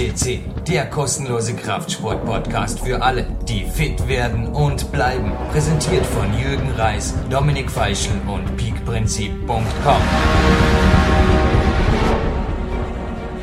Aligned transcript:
FCC, 0.00 0.40
der 0.66 0.86
kostenlose 0.86 1.54
Kraftsport-Podcast 1.54 2.80
für 2.80 3.02
alle, 3.02 3.26
die 3.46 3.64
fit 3.64 4.08
werden 4.08 4.46
und 4.46 4.90
bleiben. 4.92 5.32
Präsentiert 5.52 6.06
von 6.06 6.26
Jürgen 6.38 6.70
Reis, 6.70 7.14
Dominik 7.28 7.70
Feischl 7.70 8.12
und 8.26 8.56
peakprinzip.com. 8.56 10.02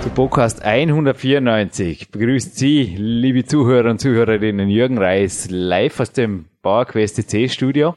Zu 0.02 0.10
Podcast 0.10 0.64
194 0.64 2.10
begrüßt 2.10 2.58
Sie, 2.58 2.96
liebe 2.98 3.46
Zuhörer 3.46 3.92
und 3.92 4.02
Zuhörerinnen, 4.02 4.68
Jürgen 4.68 4.98
Reis 4.98 5.50
live 5.52 6.00
aus 6.00 6.12
dem 6.12 6.46
PowerQuest 6.64 7.30
C 7.30 7.50
Studio. 7.50 7.96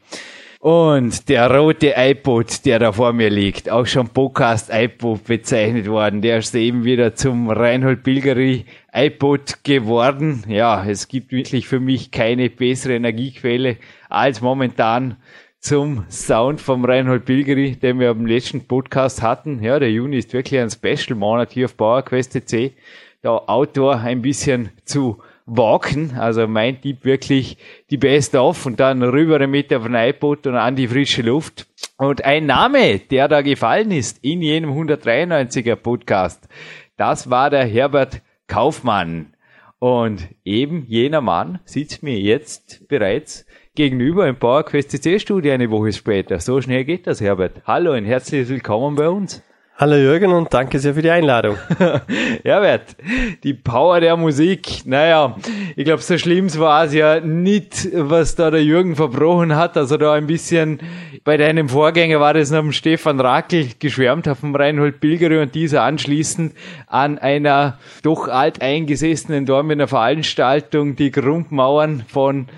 Und 0.62 1.30
der 1.30 1.50
rote 1.50 1.94
iPod, 1.96 2.66
der 2.66 2.78
da 2.78 2.92
vor 2.92 3.14
mir 3.14 3.30
liegt, 3.30 3.70
auch 3.70 3.86
schon 3.86 4.10
Podcast 4.10 4.68
iPod 4.70 5.24
bezeichnet 5.24 5.88
worden, 5.88 6.20
der 6.20 6.36
ist 6.36 6.54
eben 6.54 6.84
wieder 6.84 7.14
zum 7.14 7.48
Reinhold 7.48 8.02
Bilgeri 8.02 8.66
iPod 8.92 9.64
geworden. 9.64 10.44
Ja, 10.48 10.84
es 10.84 11.08
gibt 11.08 11.32
wirklich 11.32 11.66
für 11.66 11.80
mich 11.80 12.10
keine 12.10 12.50
bessere 12.50 12.92
Energiequelle 12.92 13.78
als 14.10 14.42
momentan 14.42 15.16
zum 15.60 16.04
Sound 16.10 16.60
vom 16.60 16.84
Reinhold 16.84 17.24
Bilgeri, 17.24 17.76
den 17.76 17.98
wir 17.98 18.10
am 18.10 18.26
letzten 18.26 18.66
Podcast 18.66 19.22
hatten. 19.22 19.62
Ja, 19.62 19.78
der 19.78 19.90
Juni 19.90 20.18
ist 20.18 20.34
wirklich 20.34 20.60
ein 20.60 20.68
Special-Monat 20.68 21.52
hier 21.52 21.64
auf 21.64 21.76
PowerQuest 21.78 22.38
C. 22.46 22.74
Da 23.22 23.30
Outdoor 23.30 23.96
ein 24.00 24.20
bisschen 24.20 24.68
zu 24.84 25.22
walken. 25.56 26.12
Also 26.18 26.46
mein 26.46 26.80
Tipp 26.80 27.04
wirklich 27.04 27.58
die 27.90 27.96
Best 27.96 28.34
of 28.34 28.64
und 28.66 28.80
dann 28.80 29.02
rüber 29.02 29.38
damit 29.38 29.72
auf 29.74 29.82
den 29.84 29.94
iPod 29.94 30.46
und 30.46 30.56
an 30.56 30.76
die 30.76 30.88
frische 30.88 31.22
Luft. 31.22 31.66
Und 31.98 32.24
ein 32.24 32.46
Name, 32.46 32.98
der 32.98 33.28
da 33.28 33.42
gefallen 33.42 33.90
ist 33.90 34.24
in 34.24 34.42
jenem 34.42 34.70
193er 34.70 35.76
Podcast, 35.76 36.48
das 36.96 37.30
war 37.30 37.50
der 37.50 37.64
Herbert 37.64 38.22
Kaufmann. 38.46 39.34
Und 39.78 40.28
eben 40.44 40.84
jener 40.86 41.22
Mann 41.22 41.58
sitzt 41.64 42.02
mir 42.02 42.18
jetzt 42.18 42.86
bereits 42.88 43.46
gegenüber 43.74 44.28
im 44.28 44.36
PowerQuest 44.36 44.90
CC 44.90 45.18
Studio 45.18 45.52
eine 45.52 45.70
Woche 45.70 45.92
später. 45.92 46.38
So 46.38 46.60
schnell 46.60 46.84
geht 46.84 47.06
das, 47.06 47.20
Herbert. 47.20 47.62
Hallo 47.66 47.94
und 47.94 48.04
herzlich 48.04 48.48
willkommen 48.48 48.96
bei 48.96 49.08
uns. 49.08 49.42
Hallo 49.80 49.96
Jürgen 49.96 50.30
und 50.34 50.52
danke 50.52 50.78
sehr 50.78 50.92
für 50.92 51.00
die 51.00 51.08
Einladung. 51.08 51.56
Herbert, 52.44 52.96
die 53.42 53.54
Power 53.54 53.98
der 53.98 54.14
Musik. 54.14 54.82
Naja, 54.84 55.34
ich 55.74 55.86
glaube, 55.86 56.02
so 56.02 56.18
schlimm 56.18 56.54
war 56.58 56.84
es 56.84 56.92
ja 56.92 57.20
nicht, 57.20 57.88
was 57.94 58.34
da 58.34 58.50
der 58.50 58.62
Jürgen 58.62 58.94
verbrochen 58.94 59.56
hat. 59.56 59.78
Also 59.78 59.96
da 59.96 60.12
ein 60.12 60.26
bisschen 60.26 60.80
bei 61.24 61.38
deinem 61.38 61.70
Vorgänger 61.70 62.20
war 62.20 62.34
das 62.34 62.50
noch 62.50 62.60
dem 62.60 62.72
Stefan 62.72 63.20
Rakel 63.20 63.70
geschwärmt 63.78 64.28
auf 64.28 64.40
dem 64.40 64.54
Reinhold 64.54 65.00
Pilgeri 65.00 65.40
und 65.40 65.54
dieser 65.54 65.82
anschließend 65.82 66.52
an 66.86 67.16
einer 67.16 67.78
doch 68.02 68.28
alteingesessenen 68.28 69.46
Dormener 69.46 69.88
Veranstaltung 69.88 70.94
die 70.94 71.10
Grundmauern 71.10 72.04
von 72.06 72.48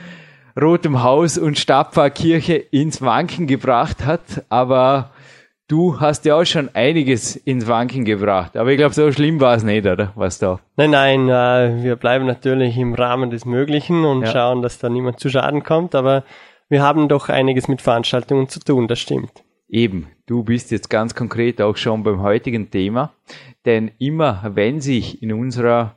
Rotem 0.60 1.04
Haus 1.04 1.38
und 1.38 1.56
Stadtpfarrkirche 1.56 2.54
ins 2.54 3.00
Wanken 3.00 3.46
gebracht 3.46 4.04
hat. 4.04 4.44
Aber 4.48 5.11
Du 5.72 5.98
hast 6.00 6.26
ja 6.26 6.36
auch 6.36 6.44
schon 6.44 6.68
einiges 6.74 7.34
ins 7.34 7.66
Wanken 7.66 8.04
gebracht, 8.04 8.58
aber 8.58 8.72
ich 8.72 8.76
glaube, 8.76 8.92
so 8.92 9.10
schlimm 9.10 9.40
war 9.40 9.56
es 9.56 9.62
nicht, 9.62 9.86
oder? 9.86 10.12
Was 10.16 10.38
da? 10.38 10.60
Nein, 10.76 10.90
nein, 10.90 11.30
äh, 11.30 11.82
wir 11.82 11.96
bleiben 11.96 12.26
natürlich 12.26 12.76
im 12.76 12.92
Rahmen 12.92 13.30
des 13.30 13.46
Möglichen 13.46 14.04
und 14.04 14.20
ja. 14.20 14.32
schauen, 14.32 14.60
dass 14.60 14.78
da 14.78 14.90
niemand 14.90 15.18
zu 15.18 15.30
Schaden 15.30 15.62
kommt, 15.62 15.94
aber 15.94 16.24
wir 16.68 16.82
haben 16.82 17.08
doch 17.08 17.30
einiges 17.30 17.68
mit 17.68 17.80
Veranstaltungen 17.80 18.50
zu 18.50 18.60
tun, 18.60 18.86
das 18.86 18.98
stimmt. 18.98 19.32
Eben, 19.66 20.08
du 20.26 20.44
bist 20.44 20.72
jetzt 20.72 20.90
ganz 20.90 21.14
konkret 21.14 21.62
auch 21.62 21.78
schon 21.78 22.02
beim 22.02 22.20
heutigen 22.20 22.70
Thema, 22.70 23.14
denn 23.64 23.92
immer 23.98 24.50
wenn 24.52 24.82
sich 24.82 25.22
in 25.22 25.32
unserer 25.32 25.94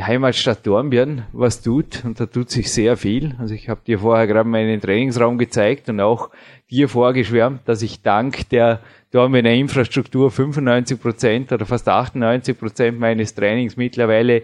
Heimatstadt 0.00 0.66
Dornbirn 0.66 1.26
was 1.32 1.62
tut 1.62 2.04
und 2.04 2.18
da 2.18 2.26
tut 2.26 2.50
sich 2.50 2.72
sehr 2.72 2.96
viel. 2.96 3.36
Also 3.38 3.54
ich 3.54 3.68
habe 3.68 3.82
dir 3.86 4.00
vorher 4.00 4.26
gerade 4.26 4.48
meinen 4.48 4.80
Trainingsraum 4.80 5.38
gezeigt 5.38 5.88
und 5.88 6.00
auch 6.00 6.30
dir 6.72 6.88
vorgeschwärmt, 6.88 7.60
dass 7.66 7.82
ich 7.82 8.02
dank 8.02 8.48
der 8.48 8.80
Dornbirner 9.12 9.52
Infrastruktur 9.52 10.30
95 10.30 11.00
Prozent 11.00 11.52
oder 11.52 11.66
fast 11.66 11.88
98 11.88 12.58
Prozent 12.58 12.98
meines 12.98 13.34
Trainings 13.34 13.76
mittlerweile 13.76 14.42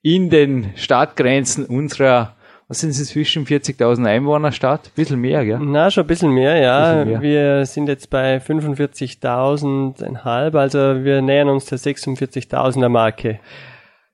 in 0.00 0.30
den 0.30 0.70
Stadtgrenzen 0.76 1.66
unserer 1.66 2.36
was 2.66 2.80
sind 2.80 2.88
es 2.90 3.08
zwischen 3.08 3.44
40.000 3.44 4.06
Einwohner 4.06 4.50
Stadt? 4.50 4.86
Ein 4.86 4.92
bisschen 4.94 5.20
mehr, 5.20 5.44
gell? 5.44 5.58
Na, 5.60 5.90
schon 5.90 6.04
ein 6.04 6.06
bisschen 6.06 6.30
mehr, 6.30 6.56
ja. 6.56 6.94
Bisschen 6.94 7.20
mehr. 7.20 7.20
Wir 7.20 7.66
sind 7.66 7.88
jetzt 7.88 8.08
bei 8.08 8.38
45.000,5, 8.38 10.58
also 10.58 11.04
wir 11.04 11.20
nähern 11.20 11.50
uns 11.50 11.66
der 11.66 11.78
46.000er 11.78 12.88
Marke. 12.88 13.38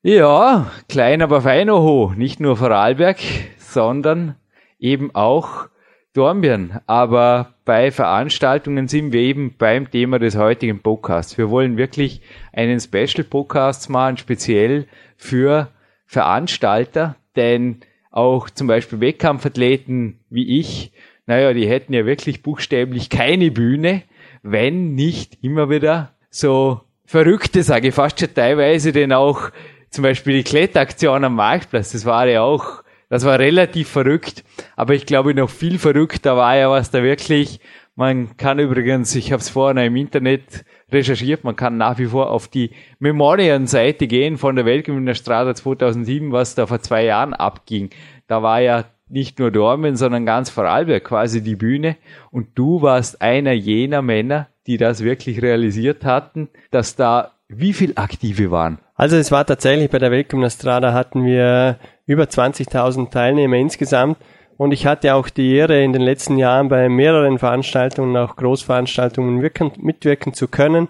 Ja, 0.03 0.67
klein 0.89 1.23
aber 1.23 1.43
fein 1.43 1.71
oho. 1.71 2.13
Nicht 2.17 2.41
nur 2.41 2.57
Vorarlberg, 2.57 3.19
sondern 3.59 4.35
eben 4.81 5.15
auch 5.15 5.69
Dornbirn. 6.13 6.81
Aber 6.87 7.55
bei 7.65 7.91
Veranstaltungen 7.91 8.89
sind 8.89 9.13
wir 9.13 9.21
eben 9.21 9.55
beim 9.57 9.91
Thema 9.91 10.19
des 10.19 10.37
heutigen 10.37 10.81
Podcasts. 10.81 11.39
Wir 11.39 11.51
wollen 11.51 11.77
wirklich 11.77 12.21
einen 12.53 12.81
Special 12.81 13.25
Podcast 13.25 13.89
machen, 13.91 14.17
speziell 14.17 14.87
für 15.17 15.69
Veranstalter, 16.07 17.17
denn 17.37 17.81
auch 18.11 18.51
zum 18.51 18.67
Beispiel 18.67 19.01
Wettkampfathleten 19.01 20.19
wie 20.29 20.59
ich, 20.59 20.93
naja, 21.27 21.53
die 21.53 21.69
hätten 21.69 21.93
ja 21.93 22.07
wirklich 22.07 22.43
buchstäblich 22.43 23.09
keine 23.09 23.53
Bühne, 23.53 24.03
wenn 24.43 24.95
nicht 24.95 25.39
immer 25.45 25.71
wieder 25.71 26.11
so 26.29 26.81
verrückte, 27.05 27.63
sage 27.63 27.89
ich 27.89 27.95
fast 27.95 28.19
schon 28.19 28.35
teilweise, 28.35 28.91
denn 28.91 29.13
auch 29.13 29.51
zum 29.91 30.03
Beispiel 30.03 30.39
die 30.39 30.45
Kletteraktion 30.45 31.25
am 31.25 31.37
Marktplatz, 31.37 31.93
das 31.93 32.05
war 32.05 32.27
ja 32.27 32.43
auch, 32.43 32.83
das 33.11 33.25
war 33.27 33.39
relativ 33.39 33.89
verrückt, 33.89 34.45
aber 34.77 34.95
ich 34.95 35.05
glaube 35.05 35.35
noch 35.35 35.51
viel 35.51 35.79
verrückter 35.79 36.37
war 36.37 36.57
ja, 36.57 36.71
was 36.71 36.91
da 36.91 37.03
wirklich, 37.03 37.61
man 37.97 38.37
kann 38.39 38.59
übrigens, 38.59 39.15
ich 39.15 39.33
habe 39.33 39.41
es 39.41 39.51
vorhin 39.51 39.77
im 39.85 39.97
Internet 39.97 40.65
recherchiert, 40.91 41.45
man 41.45 41.57
kann 41.57 41.77
nach 41.77 41.99
wie 41.99 42.07
vor 42.07 42.31
auf 42.31 42.49
die 42.49 42.71
Memorian-Seite 43.01 44.07
gehen 44.07 44.39
von 44.39 44.57
der 44.57 44.65
Weltgewinnerstrada 44.65 45.55
2007, 45.55 46.33
was 46.33 46.55
da 46.55 46.67
vor 46.67 46.81
zwei 46.81 47.05
Jahren 47.05 47.35
abging. 47.35 47.91
Da 48.29 48.43
war 48.43 48.61
ja 48.61 48.85
nicht 49.09 49.41
nur 49.41 49.51
Dormen, 49.51 49.97
sondern 49.97 50.25
ganz 50.25 50.49
Vorarlberg 50.51 51.05
quasi 51.05 51.43
die 51.43 51.57
Bühne 51.57 51.97
und 52.31 52.51
du 52.55 52.81
warst 52.81 53.21
einer 53.21 53.53
jener 53.53 54.03
Männer, 54.03 54.47
die 54.69 54.77
das 54.77 55.03
wirklich 55.03 55.43
realisiert 55.43 56.05
hatten, 56.05 56.49
dass 56.71 56.95
da 56.95 57.33
wie 57.49 57.73
viel 57.73 57.95
Aktive 57.97 58.53
waren? 58.53 58.79
Also 58.95 59.17
es 59.17 59.33
war 59.33 59.45
tatsächlich 59.45 59.91
bei 59.91 59.99
der 59.99 60.13
Weltgymnastrada 60.13 60.93
hatten 60.93 61.25
wir 61.25 61.79
über 62.11 62.25
20.000 62.25 63.11
Teilnehmer 63.11 63.57
insgesamt 63.57 64.19
und 64.57 64.73
ich 64.73 64.85
hatte 64.85 65.15
auch 65.15 65.29
die 65.29 65.55
Ehre 65.55 65.81
in 65.81 65.93
den 65.93 66.03
letzten 66.03 66.39
Jahren 66.39 66.69
bei 66.69 66.89
mehreren 66.89 67.39
Veranstaltungen, 67.39 68.17
auch 68.17 68.35
Großveranstaltungen 68.35 69.43
wirken, 69.43 69.71
mitwirken 69.77 70.35
zu 70.35 70.49
können 70.49 70.89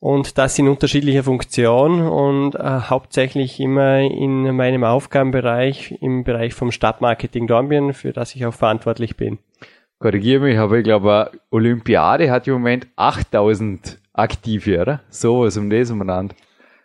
und 0.00 0.38
das 0.38 0.58
in 0.58 0.66
unterschiedlicher 0.68 1.24
Funktion 1.24 2.00
und 2.00 2.54
äh, 2.54 2.58
hauptsächlich 2.62 3.60
immer 3.60 3.98
in 3.98 4.56
meinem 4.56 4.82
Aufgabenbereich 4.82 5.98
im 6.00 6.24
Bereich 6.24 6.54
vom 6.54 6.72
Stadtmarketing 6.72 7.46
Dornbirn, 7.46 7.92
für 7.92 8.14
das 8.14 8.34
ich 8.34 8.46
auch 8.46 8.54
verantwortlich 8.54 9.14
bin. 9.14 9.38
Korrigiere 9.98 10.40
mich, 10.40 10.58
aber 10.58 10.78
ich 10.78 10.84
glaube, 10.84 11.32
Olympiade 11.50 12.30
hat 12.30 12.48
im 12.48 12.54
Moment 12.54 12.86
8000 12.96 13.98
aktive, 14.14 14.80
oder? 14.80 15.00
Sowas 15.10 15.58
um 15.58 15.68
das 15.68 15.90
umeinander. 15.90 16.34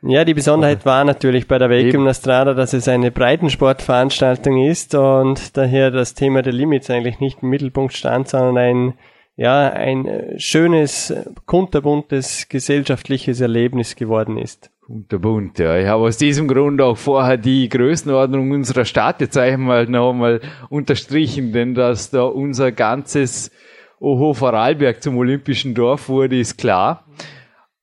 Ja, 0.03 0.25
die 0.25 0.33
Besonderheit 0.33 0.83
war 0.85 1.03
natürlich 1.03 1.47
bei 1.47 1.59
der 1.59 1.69
Weltgymnastrada, 1.69 2.55
dass 2.55 2.73
es 2.73 2.87
eine 2.87 3.11
Breitensportveranstaltung 3.11 4.65
ist 4.65 4.95
und 4.95 5.55
daher 5.55 5.91
das 5.91 6.15
Thema 6.15 6.41
der 6.41 6.53
Limits 6.53 6.89
eigentlich 6.89 7.19
nicht 7.19 7.43
im 7.43 7.49
Mittelpunkt 7.49 7.93
stand, 7.93 8.27
sondern 8.27 8.57
ein, 8.57 8.93
ja, 9.35 9.69
ein 9.69 10.33
schönes, 10.37 11.13
kunterbuntes 11.45 12.49
gesellschaftliches 12.49 13.41
Erlebnis 13.41 13.95
geworden 13.95 14.37
ist. 14.37 14.71
Kunterbunt, 14.81 15.59
ja. 15.59 15.77
Ich 15.77 15.85
habe 15.85 16.03
aus 16.03 16.17
diesem 16.17 16.47
Grund 16.47 16.81
auch 16.81 16.97
vorher 16.97 17.37
die 17.37 17.69
Größenordnung 17.69 18.49
unserer 18.49 18.85
Stadt 18.85 19.21
jetzt 19.21 19.37
einmal 19.37 19.85
noch 19.85 20.09
einmal 20.09 20.41
unterstrichen, 20.69 21.53
denn 21.53 21.75
dass 21.75 22.09
da 22.09 22.23
unser 22.23 22.71
ganzes 22.71 23.51
Oho 23.99 24.33
Vorarlberg 24.33 25.03
zum 25.03 25.15
olympischen 25.17 25.75
Dorf 25.75 26.09
wurde, 26.09 26.39
ist 26.39 26.57
klar. 26.57 27.05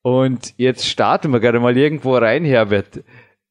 Und 0.01 0.53
jetzt 0.57 0.87
starten 0.87 1.31
wir 1.31 1.39
gerade 1.39 1.59
mal 1.59 1.75
irgendwo 1.75 2.15
rein, 2.15 2.45
Herbert. 2.45 3.03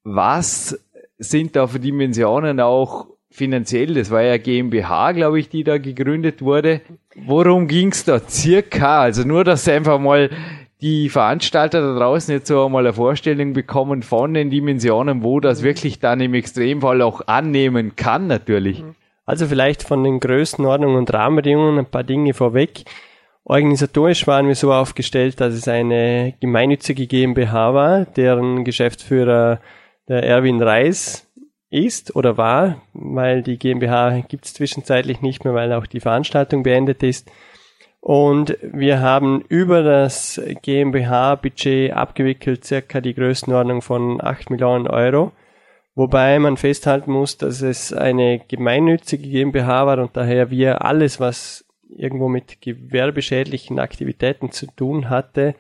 Was 0.05 0.79
sind 1.19 1.57
da 1.57 1.67
für 1.67 1.81
Dimensionen 1.81 2.61
auch 2.61 3.07
finanziell? 3.31 3.95
Das 3.95 4.11
war 4.11 4.23
ja 4.23 4.39
GmbH, 4.39 5.13
glaube 5.13 5.41
ich, 5.41 5.49
die 5.49 5.65
da 5.65 5.79
gegründet 5.79 6.41
wurde. 6.43 6.81
Worum 7.27 7.67
ging's 7.67 8.05
da 8.05 8.21
circa? 8.21 9.03
Also 9.03 9.25
nur, 9.25 9.45
dass 9.45 9.69
einfach 9.69 9.99
mal 9.99 10.31
die 10.81 11.09
Veranstalter 11.09 11.81
da 11.81 11.99
draußen 11.99 12.33
jetzt 12.33 12.47
so 12.47 12.65
einmal 12.65 12.87
eine 12.87 12.93
Vorstellung 12.93 13.53
bekommen 13.53 14.03
von 14.03 14.33
den 14.33 14.49
Dimensionen, 14.49 15.25
wo 15.25 15.41
das 15.41 15.63
wirklich 15.63 15.99
dann 15.99 16.21
im 16.21 16.35
Extremfall 16.35 17.03
auch 17.03 17.27
annehmen 17.27 17.97
kann, 17.97 18.29
natürlich. 18.29 18.85
Also 19.27 19.47
vielleicht 19.47 19.83
von 19.83 20.05
den 20.05 20.21
Größenordnungen 20.21 20.97
und 20.97 21.13
Rahmenbedingungen 21.13 21.81
ein 21.81 21.87
paar 21.87 22.05
Dinge 22.05 22.33
vorweg. 22.33 22.85
Organisatorisch 23.51 24.27
waren 24.27 24.47
wir 24.47 24.55
so 24.55 24.75
aufgestellt, 24.75 25.41
dass 25.41 25.55
es 25.55 25.67
eine 25.69 26.35
gemeinnützige 26.39 27.07
GmbH 27.07 27.73
war, 27.73 28.05
deren 28.05 28.63
Geschäftsführer 28.63 29.61
der 30.07 30.23
Erwin 30.23 30.63
Reis 30.63 31.27
ist 31.71 32.15
oder 32.15 32.37
war, 32.37 32.83
weil 32.93 33.43
die 33.43 33.59
GmbH 33.59 34.21
gibt 34.29 34.45
es 34.45 34.53
zwischenzeitlich 34.53 35.23
nicht 35.23 35.45
mehr, 35.45 35.55
weil 35.55 35.73
auch 35.73 35.87
die 35.87 36.01
Veranstaltung 36.01 36.63
beendet 36.63 37.03
ist. 37.03 37.31
Und 38.01 38.59
wir 38.61 39.01
haben 39.01 39.41
über 39.49 39.83
das 39.83 40.39
GmbH-Budget 40.61 41.95
abgewickelt 41.95 42.67
circa 42.67 43.01
die 43.01 43.15
Größenordnung 43.15 43.81
von 43.81 44.23
8 44.23 44.51
Millionen 44.51 44.87
Euro. 44.87 45.33
Wobei 45.95 46.39
man 46.39 46.59
festhalten 46.59 47.13
muss, 47.13 47.39
dass 47.39 47.63
es 47.63 47.95
eine 47.95 48.41
gemeinnützige 48.47 49.27
GmbH 49.27 49.87
war 49.87 49.99
und 50.01 50.15
daher 50.19 50.51
wir 50.51 50.85
alles, 50.85 51.19
was 51.19 51.65
irgendwo 51.97 52.29
mit 52.29 52.61
gewerbeschädlichen 52.61 53.79
Aktivitäten 53.79 54.51
zu 54.51 54.67
tun 54.67 55.11
hatte, 55.11 55.55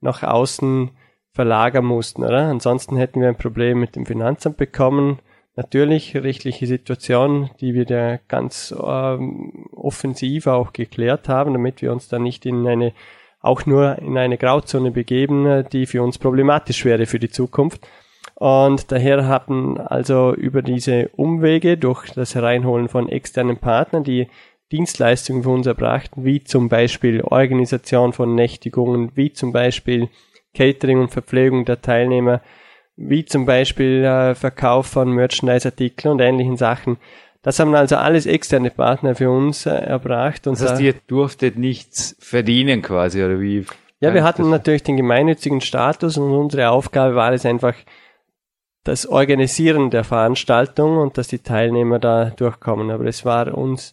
nach 0.00 0.22
außen 0.22 0.90
verlagern 1.32 1.84
mussten, 1.84 2.22
oder? 2.22 2.48
Ansonsten 2.48 2.96
hätten 2.96 3.20
wir 3.20 3.28
ein 3.28 3.36
Problem 3.36 3.80
mit 3.80 3.96
dem 3.96 4.06
Finanzamt 4.06 4.56
bekommen. 4.56 5.18
Natürlich 5.56 6.16
rechtliche 6.16 6.66
Situation, 6.66 7.50
die 7.60 7.74
wir 7.74 7.84
da 7.84 8.18
ganz 8.28 8.74
ähm, 8.76 9.66
offensiv 9.72 10.46
auch 10.46 10.72
geklärt 10.72 11.28
haben, 11.28 11.52
damit 11.52 11.82
wir 11.82 11.92
uns 11.92 12.08
da 12.08 12.18
nicht 12.18 12.46
in 12.46 12.66
eine 12.66 12.92
auch 13.40 13.66
nur 13.66 13.98
in 13.98 14.16
eine 14.16 14.38
Grauzone 14.38 14.90
begeben, 14.90 15.64
die 15.70 15.84
für 15.84 16.02
uns 16.02 16.16
problematisch 16.16 16.86
wäre 16.86 17.04
für 17.04 17.18
die 17.18 17.28
Zukunft. 17.28 17.86
Und 18.36 18.90
daher 18.90 19.28
hatten 19.28 19.78
also 19.78 20.34
über 20.34 20.62
diese 20.62 21.08
Umwege 21.10 21.76
durch 21.76 22.10
das 22.12 22.34
Hereinholen 22.34 22.88
von 22.88 23.08
externen 23.08 23.58
Partnern, 23.58 24.02
die 24.02 24.28
Dienstleistungen 24.72 25.42
für 25.42 25.50
uns 25.50 25.66
erbrachten, 25.66 26.24
wie 26.24 26.42
zum 26.42 26.68
Beispiel 26.68 27.20
Organisation 27.20 28.12
von 28.12 28.34
Nächtigungen, 28.34 29.12
wie 29.14 29.32
zum 29.32 29.52
Beispiel 29.52 30.08
Catering 30.54 31.00
und 31.00 31.10
Verpflegung 31.10 31.64
der 31.64 31.82
Teilnehmer, 31.82 32.40
wie 32.96 33.24
zum 33.24 33.44
Beispiel 33.44 34.04
äh, 34.04 34.34
Verkauf 34.34 34.86
von 34.86 35.10
Merchandise-Artikeln 35.10 36.12
und 36.12 36.20
ähnlichen 36.20 36.56
Sachen. 36.56 36.98
Das 37.42 37.58
haben 37.58 37.74
also 37.74 37.96
alles 37.96 38.24
externe 38.24 38.70
Partner 38.70 39.14
für 39.14 39.30
uns 39.30 39.66
äh, 39.66 39.70
erbracht. 39.70 40.46
Und 40.46 40.58
das 40.60 40.72
heißt, 40.72 40.80
ihr 40.80 40.94
durftet 41.06 41.58
nichts 41.58 42.16
verdienen 42.18 42.80
quasi, 42.82 43.22
oder 43.22 43.40
wie? 43.40 43.66
Ja, 44.00 44.14
wir 44.14 44.24
hatten 44.24 44.48
natürlich 44.50 44.82
den 44.82 44.96
gemeinnützigen 44.96 45.60
Status 45.60 46.18
und 46.18 46.30
unsere 46.30 46.70
Aufgabe 46.70 47.14
war 47.14 47.32
es 47.32 47.46
einfach, 47.46 47.74
das 48.84 49.06
Organisieren 49.06 49.90
der 49.90 50.04
Veranstaltung 50.04 50.98
und 50.98 51.16
dass 51.16 51.28
die 51.28 51.38
Teilnehmer 51.38 51.98
da 51.98 52.26
durchkommen. 52.26 52.90
Aber 52.90 53.06
es 53.06 53.24
war 53.24 53.56
uns 53.56 53.92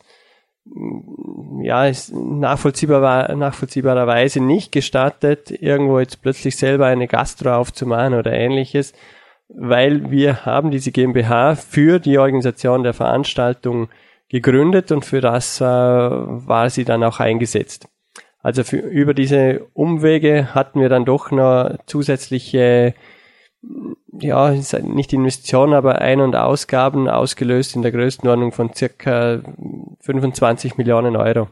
ja, 1.61 1.85
ist 1.85 2.13
nachvollziehbar, 2.13 3.35
nachvollziehbarerweise 3.35 4.39
nicht 4.39 4.71
gestattet, 4.71 5.51
irgendwo 5.51 5.99
jetzt 5.99 6.21
plötzlich 6.21 6.55
selber 6.55 6.87
eine 6.87 7.07
Gastro 7.07 7.55
aufzumachen 7.55 8.13
oder 8.13 8.31
ähnliches, 8.31 8.93
weil 9.49 10.11
wir 10.11 10.45
haben 10.45 10.71
diese 10.71 10.91
GmbH 10.91 11.55
für 11.55 11.99
die 11.99 12.17
Organisation 12.17 12.83
der 12.83 12.93
Veranstaltung 12.93 13.89
gegründet 14.29 14.91
und 14.91 15.03
für 15.03 15.19
das 15.19 15.59
äh, 15.59 15.65
war 15.65 16.69
sie 16.69 16.85
dann 16.85 17.03
auch 17.03 17.19
eingesetzt. 17.19 17.87
Also 18.41 18.63
für, 18.63 18.77
über 18.77 19.13
diese 19.13 19.67
Umwege 19.73 20.55
hatten 20.55 20.79
wir 20.79 20.89
dann 20.89 21.05
doch 21.05 21.31
noch 21.31 21.75
zusätzliche 21.85 22.95
ja, 24.19 24.51
nicht 24.51 25.13
Investitionen, 25.13 25.73
aber 25.73 26.01
Ein- 26.01 26.21
und 26.21 26.35
Ausgaben 26.35 27.07
ausgelöst 27.07 27.75
in 27.75 27.81
der 27.81 27.91
Größenordnung 27.91 28.51
von 28.51 28.73
circa 28.73 29.41
25 30.01 30.77
Millionen 30.77 31.15
Euro. 31.15 31.49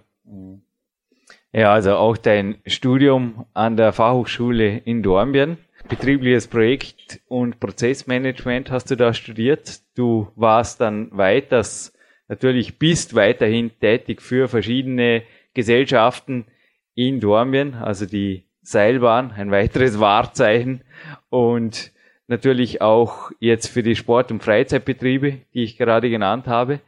Ja, 1.52 1.74
also 1.74 1.96
auch 1.96 2.18
dein 2.18 2.58
Studium 2.68 3.46
an 3.54 3.76
der 3.76 3.92
Fachhochschule 3.92 4.78
in 4.78 5.02
Dornbirn, 5.02 5.58
betriebliches 5.88 6.48
Projekt 6.48 7.22
und 7.28 7.60
Prozessmanagement 7.60 8.70
hast 8.70 8.92
du 8.92 8.96
da 8.96 9.14
studiert. 9.14 9.80
Du 9.96 10.28
warst 10.36 10.80
dann 10.80 11.10
weiters, 11.12 11.94
natürlich 12.28 12.78
bist 12.78 13.16
weiterhin 13.16 13.72
tätig 13.80 14.22
für 14.22 14.48
verschiedene 14.48 15.24
Gesellschaften 15.56 16.46
in 16.94 17.20
Dornbirn, 17.20 17.74
also 17.74 18.06
die 18.06 18.46
Seilbahn, 18.62 19.32
ein 19.32 19.50
weiteres 19.50 20.00
Wahrzeichen 20.00 20.84
und 21.30 21.92
natürlich 22.30 22.82
auch 22.82 23.32
jetzt 23.40 23.68
für 23.68 23.84
die 23.84 23.96
Sport- 23.96 24.32
und 24.32 24.44
Freizeitbetriebe, 24.44 25.40
die 25.54 25.64
ich 25.64 25.78
gerade 25.78 26.10
genannt 26.10 26.48
habe. 26.48 26.80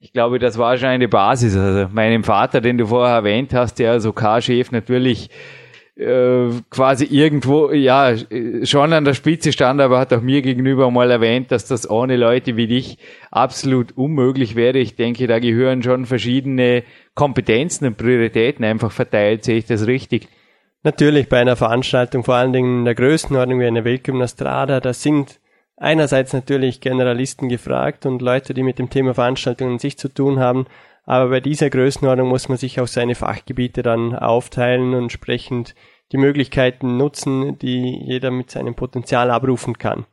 Ich 0.00 0.12
glaube, 0.12 0.38
das 0.38 0.58
war 0.58 0.76
schon 0.76 0.88
eine 0.88 1.08
Basis. 1.08 1.56
Also 1.56 1.88
meinem 1.92 2.22
Vater, 2.22 2.60
den 2.60 2.78
du 2.78 2.86
vorher 2.86 3.16
erwähnt 3.16 3.52
hast, 3.54 3.78
der 3.78 3.92
als 3.92 4.06
OK-Chef 4.06 4.70
natürlich 4.70 5.30
äh, 5.98 6.50
quasi 6.70 7.06
irgendwo, 7.06 7.72
ja, 7.72 8.14
schon 8.62 8.92
an 8.92 9.04
der 9.04 9.14
Spitze 9.14 9.52
stand, 9.52 9.80
aber 9.80 9.98
hat 9.98 10.12
auch 10.12 10.22
mir 10.22 10.42
gegenüber 10.42 10.90
mal 10.92 11.10
erwähnt, 11.10 11.50
dass 11.50 11.66
das 11.66 11.90
ohne 11.90 12.16
Leute 12.16 12.56
wie 12.56 12.68
dich 12.68 12.98
absolut 13.32 13.96
unmöglich 13.96 14.54
wäre. 14.54 14.78
Ich 14.78 14.94
denke, 14.94 15.26
da 15.26 15.40
gehören 15.40 15.82
schon 15.82 16.06
verschiedene 16.06 16.84
Kompetenzen 17.14 17.86
und 17.86 17.96
Prioritäten 17.96 18.64
einfach 18.64 18.92
verteilt. 18.92 19.42
Sehe 19.42 19.58
ich 19.58 19.66
das 19.66 19.88
richtig? 19.88 20.28
Natürlich 20.84 21.28
bei 21.28 21.40
einer 21.40 21.56
Veranstaltung, 21.56 22.22
vor 22.22 22.36
allen 22.36 22.52
Dingen 22.52 22.80
in 22.80 22.84
der 22.84 22.94
Größenordnung 22.94 23.58
wie 23.60 23.66
eine 23.66 23.84
Weltgymnastrada, 23.84 24.80
da 24.80 24.92
sind 24.92 25.40
einerseits 25.76 26.32
natürlich 26.32 26.80
Generalisten 26.80 27.48
gefragt 27.48 28.06
und 28.06 28.22
Leute, 28.22 28.54
die 28.54 28.62
mit 28.62 28.78
dem 28.78 28.88
Thema 28.88 29.14
Veranstaltungen 29.14 29.72
an 29.72 29.78
sich 29.78 29.98
zu 29.98 30.08
tun 30.08 30.38
haben, 30.38 30.66
aber 31.04 31.30
bei 31.30 31.40
dieser 31.40 31.70
Größenordnung 31.70 32.28
muss 32.28 32.48
man 32.48 32.58
sich 32.58 32.80
auch 32.80 32.86
seine 32.86 33.14
Fachgebiete 33.14 33.82
dann 33.82 34.14
aufteilen 34.14 34.94
und 34.94 35.04
entsprechend 35.04 35.74
die 36.12 36.18
Möglichkeiten 36.18 36.96
nutzen, 36.96 37.58
die 37.58 37.98
jeder 38.04 38.30
mit 38.30 38.50
seinem 38.50 38.74
Potenzial 38.74 39.30
abrufen 39.30 39.78
kann. 39.78 40.06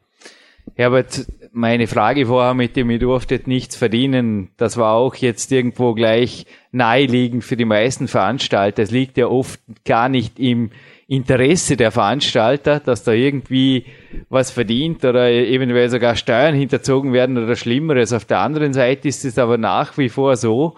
Herbert, 0.74 1.26
meine 1.54 1.88
Frage 1.88 2.26
vorher 2.26 2.54
mit 2.54 2.76
dem, 2.76 2.90
ihr 2.90 3.00
durftet 3.00 3.48
nichts 3.48 3.76
verdienen, 3.76 4.50
das 4.58 4.76
war 4.78 4.94
auch 4.96 5.16
jetzt 5.16 5.52
irgendwo 5.52 5.94
gleich 5.94 6.46
naheliegend 6.72 7.44
für 7.44 7.56
die 7.56 7.66
meisten 7.66 8.08
Veranstalter. 8.08 8.84
Es 8.84 8.92
liegt 8.92 9.18
ja 9.18 9.28
oft 9.28 9.60
gar 9.86 10.10
nicht 10.10 10.40
im 10.40 10.72
Interesse 11.08 11.78
der 11.78 11.92
Veranstalter, 11.92 12.80
dass 12.80 13.04
da 13.04 13.12
irgendwie 13.12 13.86
was 14.30 14.50
verdient 14.50 15.06
oder 15.06 15.30
eventuell 15.30 15.90
sogar 15.90 16.16
Steuern 16.16 16.56
hinterzogen 16.56 17.14
werden 17.14 17.38
oder 17.38 17.56
Schlimmeres. 17.56 18.12
Auf 18.12 18.26
der 18.26 18.40
anderen 18.40 18.74
Seite 18.74 19.08
ist 19.08 19.24
es 19.24 19.38
aber 19.38 19.58
nach 19.58 19.98
wie 19.98 20.10
vor 20.10 20.36
so, 20.36 20.76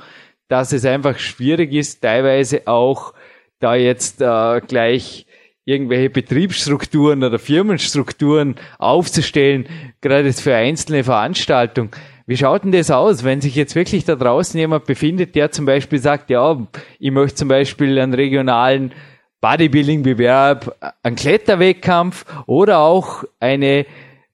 dass 0.49 0.73
es 0.73 0.85
einfach 0.85 1.17
schwierig 1.17 1.73
ist, 1.73 2.01
teilweise 2.01 2.67
auch 2.67 3.13
da 3.59 3.75
jetzt 3.75 4.21
äh, 4.21 4.61
gleich 4.67 5.26
irgendwelche 5.67 6.09
Betriebsstrukturen 6.09 7.25
oder 7.25 7.39
Firmenstrukturen 7.39 8.55
aufzustellen, 8.79 9.67
gerade 9.99 10.31
für 10.31 10.55
einzelne 10.55 11.03
Veranstaltungen. 11.03 11.91
Wie 12.25 12.37
schaut 12.37 12.63
denn 12.63 12.71
das 12.71 12.89
aus, 12.89 13.25
wenn 13.25 13.41
sich 13.41 13.53
jetzt 13.55 13.75
wirklich 13.75 14.05
da 14.05 14.15
draußen 14.15 14.57
jemand 14.57 14.85
befindet, 14.85 15.35
der 15.35 15.51
zum 15.51 15.65
Beispiel 15.65 15.99
sagt, 15.99 16.29
ja, 16.29 16.57
ich 16.99 17.11
möchte 17.11 17.35
zum 17.35 17.49
Beispiel 17.49 17.99
einen 17.99 18.13
regionalen 18.13 18.93
Bodybuilding-Bewerb, 19.41 20.93
einen 21.03 21.15
Kletterwettkampf 21.17 22.25
oder 22.45 22.79
auch 22.79 23.25
eine 23.41 23.85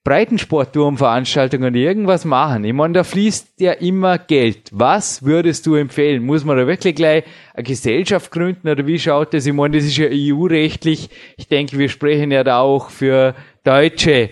Breitensportturmveranstaltungen 0.04 1.74
irgendwas 1.74 2.26
machen. 2.26 2.64
Ich 2.64 2.74
meine, 2.74 2.92
da 2.92 3.04
fließt 3.04 3.58
ja 3.58 3.72
immer 3.72 4.18
Geld. 4.18 4.68
Was 4.70 5.24
würdest 5.24 5.64
du 5.64 5.76
empfehlen? 5.76 6.24
Muss 6.24 6.44
man 6.44 6.58
da 6.58 6.66
wirklich 6.66 6.94
gleich 6.94 7.24
eine 7.54 7.64
Gesellschaft 7.64 8.30
gründen 8.30 8.68
oder 8.68 8.86
wie 8.86 8.98
schaut 8.98 9.32
das? 9.32 9.46
Ich 9.46 9.54
meine, 9.54 9.78
das 9.78 9.86
ist 9.86 9.96
ja 9.96 10.08
EU-rechtlich. 10.10 11.08
Ich 11.38 11.48
denke, 11.48 11.78
wir 11.78 11.88
sprechen 11.88 12.30
ja 12.30 12.44
da 12.44 12.60
auch 12.60 12.90
für 12.90 13.34
deutsche 13.64 14.28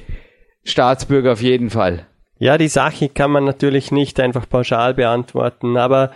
Staatsbürger 0.63 1.33
auf 1.33 1.43
jeden 1.43 1.71
Fall. 1.71 2.07
Ja, 2.39 2.59
die 2.59 2.69
Sache 2.69 3.09
kann 3.09 3.31
man 3.31 3.45
natürlich 3.45 3.93
nicht 3.93 4.21
einfach 4.21 4.47
pauschal 4.49 4.93
beantworten, 4.93 5.79
aber 5.79 6.13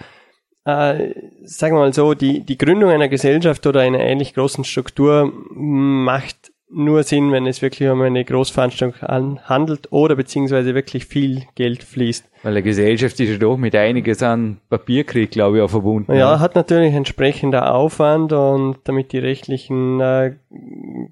äh, 0.66 1.14
sagen 1.44 1.76
wir 1.76 1.80
mal 1.80 1.92
so, 1.94 2.12
die, 2.12 2.40
die 2.40 2.58
Gründung 2.58 2.90
einer 2.90 3.08
Gesellschaft 3.08 3.66
oder 3.66 3.80
einer 3.80 4.00
ähnlich 4.00 4.34
großen 4.34 4.64
Struktur 4.64 5.32
macht 5.54 6.52
nur 6.68 7.04
Sinn, 7.04 7.30
wenn 7.30 7.46
es 7.46 7.62
wirklich 7.62 7.88
um 7.88 8.02
eine 8.02 8.24
Großveranstaltung 8.24 8.94
handelt 9.00 9.92
oder 9.92 10.16
beziehungsweise 10.16 10.74
wirklich 10.74 11.06
viel 11.06 11.44
Geld 11.54 11.84
fließt. 11.84 12.28
Weil 12.42 12.54
der 12.54 12.62
Gesellschaft 12.62 13.18
ist 13.20 13.30
ja 13.30 13.38
doch 13.38 13.56
mit 13.56 13.74
einiges 13.74 14.22
an 14.22 14.60
Papierkrieg, 14.68 15.30
glaube 15.30 15.58
ich, 15.58 15.62
auch 15.62 15.70
verbunden. 15.70 16.12
Ja, 16.12 16.18
ja, 16.18 16.40
hat 16.40 16.54
natürlich 16.54 16.94
entsprechender 16.94 17.72
Aufwand 17.74 18.32
und 18.32 18.78
damit 18.84 19.12
die 19.12 19.18
rechtlichen 19.18 20.00
äh, 20.00 20.34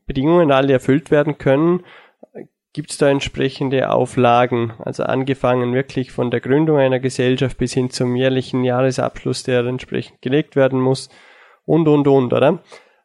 Bedingungen 0.06 0.50
alle 0.50 0.72
erfüllt 0.72 1.10
werden 1.10 1.38
können, 1.38 1.84
gibt 2.72 2.90
es 2.90 2.98
da 2.98 3.08
entsprechende 3.08 3.90
Auflagen. 3.90 4.72
Also 4.80 5.04
angefangen 5.04 5.72
wirklich 5.74 6.10
von 6.10 6.32
der 6.32 6.40
Gründung 6.40 6.78
einer 6.78 6.98
Gesellschaft 6.98 7.58
bis 7.58 7.72
hin 7.72 7.90
zum 7.90 8.16
jährlichen 8.16 8.64
Jahresabschluss, 8.64 9.44
der 9.44 9.64
entsprechend 9.64 10.20
gelegt 10.20 10.56
werden 10.56 10.80
muss 10.80 11.08
und, 11.64 11.86
und, 11.86 12.08
und, 12.08 12.32
oder? 12.32 12.58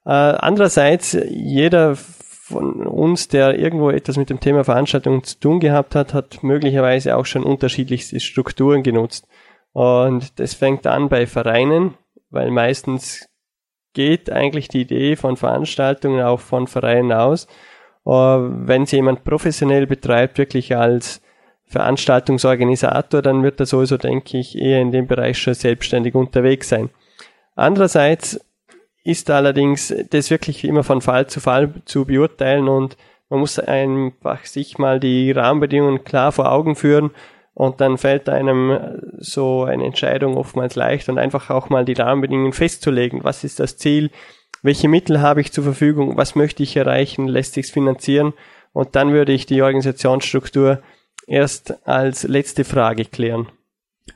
Äh, 0.06 0.10
andererseits, 0.12 1.16
jeder 1.30 1.96
von 2.50 2.88
uns, 2.88 3.28
der 3.28 3.58
irgendwo 3.58 3.90
etwas 3.90 4.18
mit 4.18 4.30
dem 4.30 4.40
Thema 4.40 4.64
Veranstaltungen 4.64 5.24
zu 5.24 5.40
tun 5.40 5.60
gehabt 5.60 5.96
hat, 5.96 6.14
hat 6.14 6.44
möglicherweise 6.44 7.16
auch 7.16 7.26
schon 7.26 7.44
unterschiedlichste 7.44 8.20
Strukturen 8.20 8.84
genutzt. 8.84 9.28
Und 9.72 10.40
das 10.40 10.54
fängt 10.54 10.88
an 10.88 11.10
bei 11.10 11.28
Vereinen, 11.28 11.94
weil 12.30 12.52
meistens 12.52 13.30
geht 13.94 14.32
eigentlich 14.32 14.68
die 14.68 14.82
Idee 14.82 15.16
von 15.16 15.38
Veranstaltungen 15.38 16.22
auch 16.22 16.40
von 16.40 16.68
Vereinen 16.68 17.12
aus. 17.12 17.48
Wenn 18.04 18.86
sie 18.86 18.98
jemand 18.98 19.24
professionell 19.24 19.86
betreibt, 19.88 20.38
wirklich 20.38 20.76
als 20.76 21.22
Veranstaltungsorganisator, 21.66 23.22
dann 23.22 23.44
wird 23.44 23.60
er 23.60 23.68
sowieso, 23.68 23.98
denke 23.98 24.40
ich, 24.40 24.58
eher 24.58 24.82
in 24.82 24.92
dem 24.92 25.06
Bereich 25.06 25.38
schon 25.38 25.54
selbstständig 25.54 26.16
unterwegs 26.16 26.70
sein. 26.70 26.90
Andererseits 27.56 28.40
ist 29.04 29.30
allerdings 29.30 29.94
das 30.10 30.30
wirklich 30.30 30.64
immer 30.64 30.84
von 30.84 31.02
Fall 31.02 31.28
zu 31.28 31.40
Fall 31.40 31.74
zu 31.86 32.06
beurteilen 32.06 32.68
und 32.68 32.98
man 33.30 33.40
muss 33.40 33.60
einfach 33.60 34.46
sich 34.46 34.78
mal 34.78 35.00
die 35.00 35.32
Rahmenbedingungen 35.32 36.04
klar 36.04 36.32
vor 36.32 36.52
Augen 36.52 36.76
führen 36.76 37.12
und 37.54 37.82
dann 37.82 37.98
fällt 37.98 38.30
einem 38.30 39.02
so 39.18 39.64
eine 39.64 39.86
Entscheidung 39.86 40.38
oftmals 40.38 40.76
leicht 40.76 41.10
und 41.10 41.20
einfach 41.20 41.50
auch 41.50 41.70
mal 41.70 41.86
die 41.86 41.94
Rahmenbedingungen 41.94 42.54
festzulegen. 42.54 43.24
Was 43.24 43.44
ist 43.44 43.60
das 43.60 43.78
Ziel? 43.78 44.12
Welche 44.62 44.88
Mittel 44.90 45.22
habe 45.22 45.42
ich 45.42 45.52
zur 45.52 45.64
Verfügung? 45.64 46.18
Was 46.18 46.36
möchte 46.36 46.64
ich 46.64 46.76
erreichen? 46.76 47.28
Lässt 47.28 47.54
sich's 47.54 47.70
finanzieren? 47.70 48.34
Und 48.74 48.96
dann 48.96 49.14
würde 49.14 49.32
ich 49.32 49.46
die 49.46 49.62
Organisationsstruktur 49.62 50.82
erst 51.28 51.88
als 51.88 52.24
letzte 52.24 52.64
Frage 52.64 53.06
klären. 53.06 53.48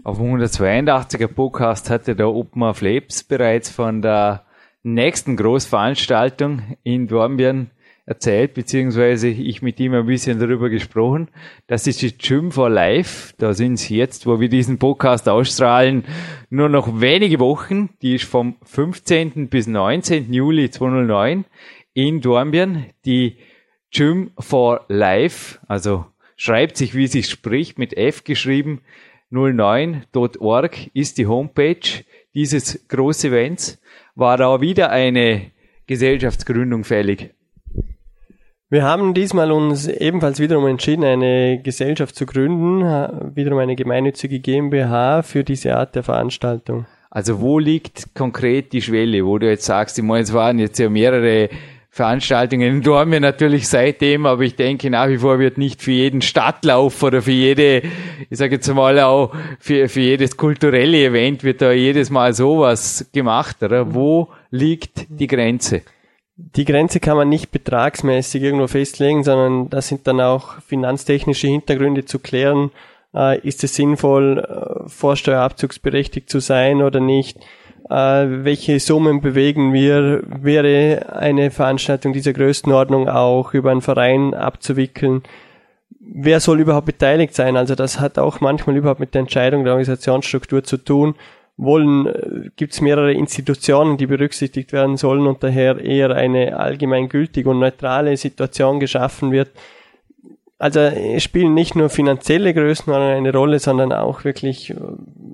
Auf 0.04 0.18
dem 0.18 0.36
182er 0.36 1.28
Podcast 1.28 1.90
hatte 1.90 2.16
der 2.16 2.30
Open 2.30 2.74
Flaps 2.74 3.24
bereits 3.24 3.70
von 3.70 4.02
der 4.02 4.46
nächsten 4.84 5.38
Großveranstaltung 5.38 6.62
in 6.84 7.08
Dornbirn 7.08 7.72
erzählt, 8.06 8.54
beziehungsweise 8.54 9.30
ich 9.30 9.62
mit 9.62 9.80
ihm 9.80 9.94
ein 9.94 10.06
bisschen 10.06 10.38
darüber 10.38 10.70
gesprochen. 10.70 11.30
Das 11.68 11.88
ist 11.88 12.02
die 12.02 12.18
Gym 12.18 12.52
for 12.52 12.70
Life. 12.70 13.34
Da 13.38 13.54
sind 13.54 13.78
sie 13.78 13.96
jetzt, 13.96 14.28
wo 14.28 14.42
wir 14.42 14.50
diesen 14.50 14.78
Podcast 14.78 15.30
ausstrahlen, 15.30 16.04
nur 16.50 16.68
noch 16.68 17.00
wenige 17.00 17.40
Wochen. 17.40 17.90
Die 18.02 18.16
ist 18.16 18.26
vom 18.26 18.58
15. 18.64 19.48
bis 19.48 19.68
19. 19.68 20.34
Juli 20.34 20.70
2009 20.70 21.46
in 21.94 22.20
Dornbirn. 22.20 22.88
Die 23.06 23.38
Gym 23.92 24.32
for 24.38 24.86
Life, 24.90 25.60
also 25.68 26.06
schreibt 26.36 26.76
sich, 26.76 26.96
wie 26.96 27.08
sich 27.08 27.30
spricht, 27.30 27.78
mit 27.78 27.96
F 27.96 28.24
geschrieben, 28.24 28.82
09.org 29.32 30.90
ist 30.94 31.18
die 31.18 31.26
Homepage 31.26 32.04
dieses 32.34 32.88
großen 32.88 33.32
Events. 33.32 33.80
War 34.16 34.38
da 34.38 34.62
wieder 34.62 34.90
eine 34.90 35.52
Gesellschaftsgründung 35.88 36.84
fällig? 36.84 37.34
Wir 38.70 38.84
haben 38.84 39.14
diesmal 39.14 39.52
uns 39.52 39.88
ebenfalls 39.88 40.40
wiederum 40.40 40.66
entschieden, 40.66 41.04
eine 41.04 41.62
Gesellschaft 41.62 42.16
zu 42.16 42.26
gründen, 42.26 42.82
wiederum 43.36 43.60
eine 43.60 43.76
gemeinnützige 43.76 44.40
GmbH 44.40 45.22
für 45.22 45.44
diese 45.44 45.76
Art 45.76 45.94
der 45.96 46.02
Veranstaltung. 46.02 46.88
Also 47.12 47.40
wo 47.40 47.60
liegt 47.60 48.16
konkret 48.16 48.74
die 48.74 48.82
Schwelle, 48.82 49.24
wo 49.28 49.38
du 49.38 49.48
jetzt 49.48 49.66
sagst, 49.66 50.00
ich 50.00 50.04
meine, 50.04 50.24
es 50.24 50.34
waren 50.34 50.58
jetzt 50.58 50.80
ja 50.80 50.90
mehrere 50.90 51.50
Veranstaltungen 51.94 52.78
in 52.78 52.82
Dortmund 52.82 53.22
natürlich 53.22 53.68
seitdem, 53.68 54.26
aber 54.26 54.42
ich 54.42 54.56
denke 54.56 54.90
nach 54.90 55.10
wie 55.10 55.20
vor 55.20 55.38
wird 55.38 55.60
nicht 55.60 55.80
für 55.80 55.92
jeden 55.92 56.24
Stadtlauf 56.24 57.04
oder 57.04 57.22
für 57.22 57.30
jede, 57.30 57.84
ich 58.32 58.40
sage 58.40 58.56
jetzt 58.56 58.68
mal 58.74 59.00
auch 59.02 59.32
für, 59.60 59.88
für 59.88 60.00
jedes 60.00 60.36
kulturelle 60.36 61.06
Event 61.06 61.44
wird 61.44 61.62
da 61.62 61.72
jedes 61.72 62.10
Mal 62.10 62.34
sowas 62.34 63.12
gemacht, 63.14 63.62
oder? 63.62 63.94
Wo 63.94 64.30
liegt 64.50 65.06
die 65.08 65.28
Grenze? 65.28 65.84
Die 66.36 66.66
Grenze 66.66 67.00
kann 67.00 67.16
man 67.16 67.30
nicht 67.30 67.52
betragsmäßig 67.52 68.42
irgendwo 68.42 68.66
festlegen, 68.66 69.24
sondern 69.24 69.70
da 69.70 69.80
sind 69.80 70.08
dann 70.08 70.20
auch 70.20 70.60
finanztechnische 70.62 71.46
Hintergründe 71.46 72.06
zu 72.06 72.18
klären. 72.18 72.72
Äh, 73.14 73.40
ist 73.48 73.64
es 73.64 73.76
sinnvoll, 73.76 74.40
äh, 74.40 74.90
vorsteuerabzugsberechtigt 74.90 76.28
zu 76.28 76.40
sein 76.40 76.82
oder 76.82 77.00
nicht? 77.00 77.38
Äh, 77.90 77.94
welche 78.46 78.80
Summen 78.80 79.22
bewegen 79.22 79.74
wir? 79.74 80.24
Wäre 80.26 81.14
eine 81.16 81.52
Veranstaltung 81.52 82.14
dieser 82.14 82.34
Größenordnung 82.34 83.10
auch 83.10 83.54
über 83.54 83.72
einen 83.72 83.82
Verein 83.82 84.34
abzuwickeln? 84.34 85.24
Wer 86.00 86.40
soll 86.40 86.60
überhaupt 86.60 86.86
beteiligt 86.86 87.34
sein? 87.34 87.58
Also 87.58 87.76
das 87.76 88.00
hat 88.00 88.18
auch 88.20 88.42
manchmal 88.42 88.76
überhaupt 88.78 89.00
mit 89.00 89.14
der 89.14 89.22
Entscheidung 89.22 89.64
der 89.64 89.74
Organisationsstruktur 89.74 90.64
zu 90.64 90.78
tun 90.78 91.16
wollen, 91.58 92.08
äh, 92.08 92.50
gibt 92.56 92.74
es 92.74 92.82
mehrere 92.82 93.14
Institutionen, 93.14 93.98
die 93.98 94.08
berücksichtigt 94.08 94.74
werden 94.74 94.98
sollen 94.98 95.28
und 95.28 95.44
daher 95.44 95.80
eher 95.80 96.12
eine 96.12 96.58
allgemeingültige 96.58 97.50
und 97.50 97.60
neutrale 97.60 98.16
Situation 98.18 98.80
geschaffen 98.80 99.32
wird. 99.32 99.52
Also 100.64 100.80
es 100.80 101.22
spielen 101.24 101.54
nicht 101.54 101.76
nur 101.76 101.90
finanzielle 101.90 102.54
Größenordnungen 102.54 103.18
eine 103.18 103.34
Rolle, 103.34 103.60
sondern 103.60 103.92
auch 103.92 104.24
wirklich, 104.24 104.70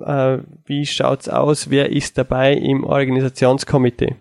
äh, 0.04 0.38
wie 0.64 0.84
schaut's 0.84 1.28
aus, 1.28 1.70
wer 1.70 1.92
ist 1.92 2.18
dabei 2.18 2.54
im 2.54 2.82
Organisationskomitee. 2.82 4.16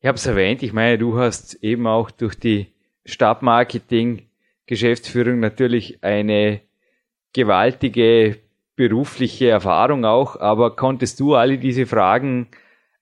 Ich 0.00 0.06
habe 0.06 0.16
es 0.16 0.24
erwähnt, 0.24 0.62
ich 0.62 0.72
meine, 0.72 0.96
du 0.96 1.18
hast 1.18 1.62
eben 1.62 1.86
auch 1.86 2.10
durch 2.10 2.34
die 2.34 2.68
Stadtmarketing 3.04 4.22
Geschäftsführung 4.64 5.38
natürlich 5.38 6.02
eine 6.02 6.62
gewaltige 7.34 8.38
berufliche 8.74 9.50
Erfahrung 9.50 10.06
auch, 10.06 10.40
aber 10.40 10.76
konntest 10.76 11.20
du 11.20 11.34
alle 11.34 11.58
diese 11.58 11.84
Fragen 11.84 12.48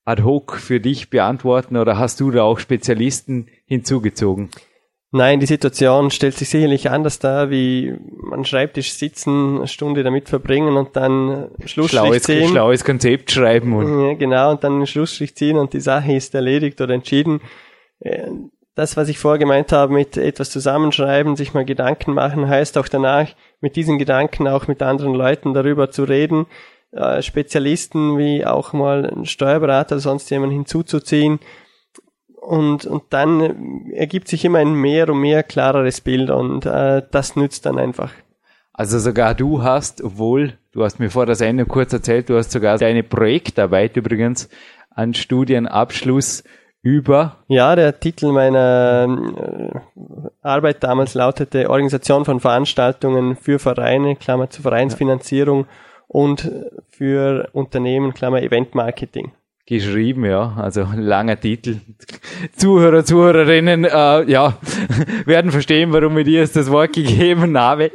ad 0.04 0.20
hoc 0.24 0.56
für 0.56 0.80
dich 0.80 1.10
beantworten 1.10 1.76
oder 1.76 1.96
hast 1.96 2.18
du 2.18 2.32
da 2.32 2.42
auch 2.42 2.58
Spezialisten 2.58 3.46
hinzugezogen? 3.66 4.50
Nein, 5.16 5.38
die 5.38 5.46
Situation 5.46 6.10
stellt 6.10 6.34
sich 6.34 6.48
sicherlich 6.48 6.90
anders 6.90 7.20
dar, 7.20 7.48
wie 7.48 7.94
man 8.16 8.44
Schreibtisch 8.44 8.94
sitzen, 8.94 9.58
eine 9.58 9.68
Stunde 9.68 10.02
damit 10.02 10.28
verbringen 10.28 10.76
und 10.76 10.96
dann 10.96 11.50
Schlussstrich 11.64 12.00
schlaues, 12.00 12.22
ziehen. 12.24 12.48
Schlaues 12.48 12.84
Konzept 12.84 13.30
schreiben. 13.30 13.76
Und 13.76 14.08
ja, 14.08 14.14
genau, 14.14 14.50
und 14.50 14.64
dann 14.64 14.84
Schlussstrich 14.88 15.36
ziehen 15.36 15.56
und 15.56 15.72
die 15.72 15.78
Sache 15.78 16.14
ist 16.14 16.34
erledigt 16.34 16.80
oder 16.80 16.94
entschieden. 16.94 17.40
Äh, 18.00 18.26
das, 18.74 18.96
was 18.96 19.08
ich 19.08 19.20
vorher 19.20 19.38
gemeint 19.38 19.70
habe, 19.70 19.92
mit 19.92 20.16
etwas 20.16 20.50
zusammenschreiben, 20.50 21.36
sich 21.36 21.54
mal 21.54 21.64
Gedanken 21.64 22.12
machen, 22.14 22.48
heißt 22.48 22.76
auch 22.76 22.88
danach 22.88 23.28
mit 23.60 23.76
diesen 23.76 24.00
Gedanken 24.00 24.48
auch 24.48 24.66
mit 24.66 24.82
anderen 24.82 25.14
Leuten 25.14 25.54
darüber 25.54 25.92
zu 25.92 26.02
reden, 26.02 26.46
äh, 26.90 27.22
Spezialisten 27.22 28.18
wie 28.18 28.44
auch 28.44 28.72
mal 28.72 29.06
einen 29.06 29.26
Steuerberater 29.26 29.94
oder 29.94 30.00
sonst 30.00 30.28
jemanden 30.30 30.56
hinzuzuziehen. 30.56 31.38
Und, 32.44 32.84
und 32.84 33.04
dann 33.08 33.90
ergibt 33.90 34.28
sich 34.28 34.44
immer 34.44 34.58
ein 34.58 34.74
mehr 34.74 35.08
und 35.08 35.18
mehr 35.18 35.42
klareres 35.42 36.02
Bild 36.02 36.28
und 36.28 36.66
äh, 36.66 37.00
das 37.10 37.36
nützt 37.36 37.64
dann 37.64 37.78
einfach. 37.78 38.12
Also 38.74 38.98
sogar 38.98 39.34
du 39.34 39.62
hast, 39.62 40.02
obwohl, 40.02 40.58
du 40.72 40.84
hast 40.84 40.98
mir 40.98 41.08
vor 41.08 41.24
der 41.24 41.36
Sendung 41.36 41.68
kurz 41.68 41.94
erzählt, 41.94 42.28
du 42.28 42.36
hast 42.36 42.50
sogar 42.52 42.76
deine 42.76 43.02
Projektarbeit 43.02 43.96
übrigens 43.96 44.50
an 44.90 45.14
Studienabschluss 45.14 46.44
über? 46.82 47.38
Ja, 47.48 47.74
der 47.76 47.98
Titel 47.98 48.30
meiner 48.30 49.06
äh, 49.08 49.78
Arbeit 50.42 50.84
damals 50.84 51.14
lautete 51.14 51.70
Organisation 51.70 52.26
von 52.26 52.40
Veranstaltungen 52.40 53.36
für 53.36 53.58
Vereine, 53.58 54.16
Klammer 54.16 54.50
zur 54.50 54.64
Vereinsfinanzierung 54.64 55.64
und 56.08 56.50
für 56.90 57.48
Unternehmen, 57.54 58.12
Klammer 58.12 58.42
Eventmarketing 58.42 59.32
geschrieben, 59.66 60.26
ja, 60.26 60.54
also 60.58 60.86
langer 60.94 61.40
Titel. 61.40 61.80
Zuhörer, 62.54 63.04
Zuhörerinnen, 63.04 63.84
äh, 63.84 64.30
ja, 64.30 64.58
werden 65.24 65.50
verstehen, 65.50 65.92
warum 65.92 66.18
ich 66.18 66.26
dir 66.26 66.40
jetzt 66.40 66.56
das 66.56 66.70
Wort 66.70 66.92
gegeben 66.92 67.58
habe. 67.58 67.92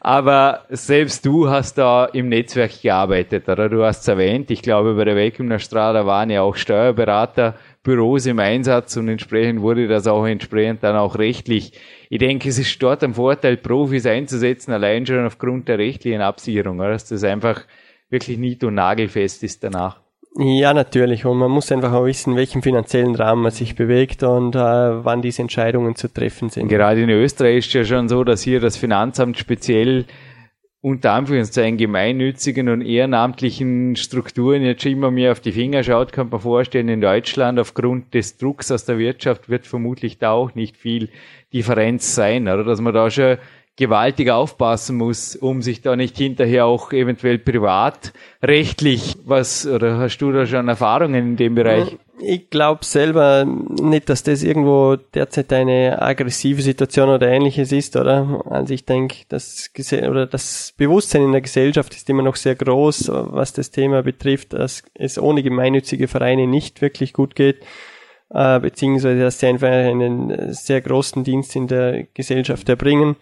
Aber 0.00 0.64
selbst 0.70 1.26
du 1.26 1.50
hast 1.50 1.78
da 1.78 2.04
im 2.04 2.28
Netzwerk 2.28 2.82
gearbeitet, 2.82 3.48
oder? 3.48 3.68
Du 3.68 3.84
hast 3.84 4.02
es 4.02 4.08
erwähnt, 4.08 4.50
ich 4.52 4.62
glaube, 4.62 4.94
bei 4.94 5.04
der 5.04 5.16
Welcome 5.16 5.58
Strada 5.58 6.06
waren 6.06 6.30
ja 6.30 6.42
auch 6.42 6.54
Steuerberater 6.54 7.56
Büros 7.82 8.26
im 8.26 8.38
Einsatz 8.38 8.96
und 8.96 9.08
entsprechend 9.08 9.60
wurde 9.60 9.88
das 9.88 10.06
auch 10.06 10.24
entsprechend 10.24 10.84
dann 10.84 10.94
auch 10.94 11.18
rechtlich. 11.18 11.72
Ich 12.10 12.18
denke, 12.18 12.48
es 12.48 12.58
ist 12.58 12.80
dort 12.80 13.02
ein 13.02 13.14
Vorteil, 13.14 13.56
Profis 13.56 14.06
einzusetzen, 14.06 14.70
allein 14.70 15.04
schon 15.04 15.26
aufgrund 15.26 15.66
der 15.66 15.78
rechtlichen 15.78 16.20
Absicherung, 16.20 16.78
oder? 16.78 16.90
dass 16.90 17.06
das 17.06 17.24
einfach 17.24 17.64
wirklich 18.08 18.38
nicht 18.38 18.62
und 18.62 18.74
nagelfest 18.74 19.42
ist 19.42 19.64
danach. 19.64 20.01
Ja, 20.36 20.72
natürlich. 20.72 21.26
Und 21.26 21.38
man 21.38 21.50
muss 21.50 21.70
einfach 21.70 21.92
auch 21.92 22.06
wissen, 22.06 22.36
welchen 22.36 22.62
finanziellen 22.62 23.14
Rahmen 23.14 23.42
man 23.42 23.50
sich 23.50 23.74
bewegt 23.74 24.22
und 24.22 24.54
äh, 24.54 24.58
wann 24.58 25.20
diese 25.20 25.42
Entscheidungen 25.42 25.94
zu 25.94 26.08
treffen 26.08 26.48
sind. 26.48 26.68
Gerade 26.68 27.02
in 27.02 27.10
Österreich 27.10 27.58
ist 27.58 27.74
ja 27.74 27.84
schon 27.84 28.08
so, 28.08 28.24
dass 28.24 28.42
hier 28.42 28.58
das 28.58 28.78
Finanzamt 28.78 29.38
speziell 29.38 30.06
unter 30.80 31.12
Anführungszeichen 31.12 31.76
gemeinnützigen 31.76 32.68
und 32.68 32.80
ehrenamtlichen 32.82 33.94
Strukturen 33.94 34.62
jetzt 34.62 34.82
schon 34.82 34.92
immer 34.92 35.12
mehr 35.12 35.30
auf 35.30 35.38
die 35.38 35.52
Finger 35.52 35.84
schaut, 35.84 36.12
kann 36.12 36.28
man 36.28 36.40
vorstellen, 36.40 36.88
in 36.88 37.00
Deutschland 37.00 37.60
aufgrund 37.60 38.14
des 38.14 38.36
Drucks 38.36 38.72
aus 38.72 38.84
der 38.84 38.98
Wirtschaft 38.98 39.48
wird 39.48 39.64
vermutlich 39.64 40.18
da 40.18 40.32
auch 40.32 40.56
nicht 40.56 40.76
viel 40.76 41.08
Differenz 41.52 42.16
sein, 42.16 42.48
oder? 42.48 42.64
Dass 42.64 42.80
man 42.80 42.94
da 42.94 43.10
schon 43.10 43.36
gewaltig 43.76 44.30
aufpassen 44.30 44.96
muss, 44.96 45.34
um 45.34 45.62
sich 45.62 45.80
da 45.80 45.96
nicht 45.96 46.16
hinterher 46.18 46.66
auch 46.66 46.92
eventuell 46.92 47.38
privat 47.38 48.12
rechtlich 48.42 49.16
was, 49.24 49.66
oder 49.66 49.98
hast 49.98 50.18
du 50.18 50.30
da 50.30 50.44
schon 50.46 50.68
Erfahrungen 50.68 51.30
in 51.30 51.36
dem 51.36 51.54
Bereich? 51.54 51.96
Ich 52.20 52.50
glaube 52.50 52.84
selber 52.84 53.44
nicht, 53.44 54.08
dass 54.08 54.22
das 54.22 54.42
irgendwo 54.42 54.96
derzeit 54.96 55.52
eine 55.52 56.00
aggressive 56.00 56.60
Situation 56.62 57.08
oder 57.08 57.28
ähnliches 57.28 57.72
ist, 57.72 57.96
oder? 57.96 58.44
Also 58.48 58.74
ich 58.74 58.84
denke, 58.84 59.16
das, 59.28 59.70
oder 59.90 60.26
das 60.26 60.74
Bewusstsein 60.76 61.22
in 61.22 61.32
der 61.32 61.40
Gesellschaft 61.40 61.94
ist 61.94 62.08
immer 62.10 62.22
noch 62.22 62.36
sehr 62.36 62.54
groß, 62.54 63.08
was 63.10 63.54
das 63.54 63.70
Thema 63.70 64.02
betrifft, 64.02 64.52
dass 64.52 64.84
es 64.94 65.18
ohne 65.18 65.42
gemeinnützige 65.42 66.06
Vereine 66.06 66.46
nicht 66.46 66.82
wirklich 66.82 67.12
gut 67.12 67.34
geht, 67.34 67.64
äh, 68.30 68.60
beziehungsweise 68.60 69.20
dass 69.20 69.40
sie 69.40 69.46
einfach 69.46 69.68
einen 69.68 70.52
sehr 70.52 70.80
großen 70.80 71.24
Dienst 71.24 71.56
in 71.56 71.66
der 71.66 72.04
Gesellschaft 72.14 72.68
erbringen. 72.68 73.16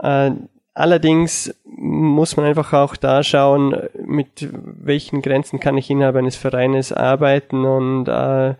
Äh, 0.00 0.32
Allerdings 0.74 1.54
muss 1.64 2.36
man 2.36 2.46
einfach 2.46 2.72
auch 2.72 2.96
da 2.96 3.22
schauen, 3.22 3.76
mit 4.04 4.48
welchen 4.52 5.22
Grenzen 5.22 5.60
kann 5.60 5.78
ich 5.78 5.88
innerhalb 5.88 6.16
eines 6.16 6.34
Vereines 6.34 6.92
arbeiten 6.92 7.64
und 7.64 8.08
äh, 8.08 8.56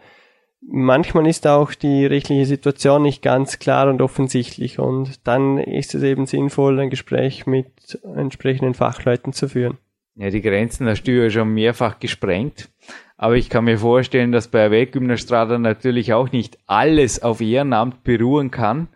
manchmal 0.60 1.26
ist 1.26 1.48
auch 1.48 1.74
die 1.74 2.06
rechtliche 2.06 2.46
Situation 2.46 3.02
nicht 3.02 3.20
ganz 3.20 3.58
klar 3.58 3.90
und 3.90 4.00
offensichtlich 4.00 4.78
und 4.78 5.26
dann 5.26 5.58
ist 5.58 5.96
es 5.96 6.04
eben 6.04 6.26
sinnvoll, 6.26 6.78
ein 6.78 6.90
Gespräch 6.90 7.46
mit 7.46 8.00
entsprechenden 8.14 8.74
Fachleuten 8.74 9.32
zu 9.32 9.48
führen. 9.48 9.78
Ja, 10.14 10.30
die 10.30 10.42
Grenzen 10.42 10.86
hast 10.86 11.02
du 11.02 11.10
ja 11.10 11.28
schon 11.28 11.52
mehrfach 11.52 11.98
gesprengt. 11.98 12.70
Aber 13.16 13.36
ich 13.36 13.48
kann 13.48 13.64
mir 13.64 13.78
vorstellen, 13.78 14.32
dass 14.32 14.48
bei 14.48 14.58
der 14.58 14.70
Weltgymnastrada 14.70 15.58
natürlich 15.58 16.12
auch 16.12 16.30
nicht 16.30 16.58
alles 16.66 17.22
auf 17.22 17.40
Ehrenamt 17.40 18.04
beruhen 18.04 18.50
kann. 18.50 18.88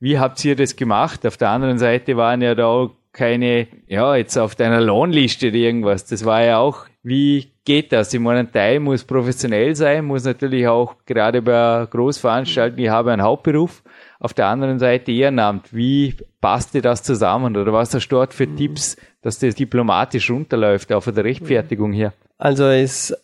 Wie 0.00 0.18
habt 0.18 0.44
ihr 0.44 0.56
das 0.56 0.76
gemacht? 0.76 1.26
Auf 1.26 1.36
der 1.36 1.50
anderen 1.50 1.78
Seite 1.78 2.16
waren 2.16 2.42
ja 2.42 2.54
da 2.54 2.66
auch 2.66 2.90
keine, 3.12 3.66
ja, 3.86 4.14
jetzt 4.14 4.36
auf 4.36 4.54
deiner 4.54 4.80
Lohnliste 4.80 5.48
irgendwas. 5.48 6.04
Das 6.04 6.24
war 6.24 6.44
ja 6.44 6.58
auch, 6.58 6.86
wie 7.02 7.50
geht 7.64 7.92
das? 7.92 8.12
Ich 8.12 8.20
meine, 8.20 8.40
ein 8.40 8.52
Teil 8.52 8.78
muss 8.78 9.04
professionell 9.04 9.74
sein, 9.74 10.04
muss 10.04 10.24
natürlich 10.24 10.68
auch 10.68 10.96
gerade 11.06 11.40
bei 11.40 11.86
Großveranstaltungen, 11.90 12.84
ich 12.84 12.90
habe 12.90 13.12
einen 13.12 13.22
Hauptberuf. 13.22 13.82
Auf 14.18 14.34
der 14.34 14.46
anderen 14.46 14.78
Seite 14.78 15.12
Ehrenamt. 15.12 15.74
Wie 15.74 16.14
passt 16.40 16.74
dir 16.74 16.82
das 16.82 17.02
zusammen? 17.02 17.56
Oder 17.56 17.72
was 17.72 17.94
hast 17.94 18.08
du 18.08 18.16
dort 18.16 18.32
für 18.32 18.54
Tipps, 18.54 18.96
dass 19.20 19.38
das 19.38 19.54
diplomatisch 19.54 20.30
runterläuft, 20.30 20.92
auch 20.92 21.02
von 21.02 21.14
der 21.14 21.24
Rechtfertigung 21.24 21.92
her? 21.92 22.12
Also 22.38 22.64
es 22.64 23.14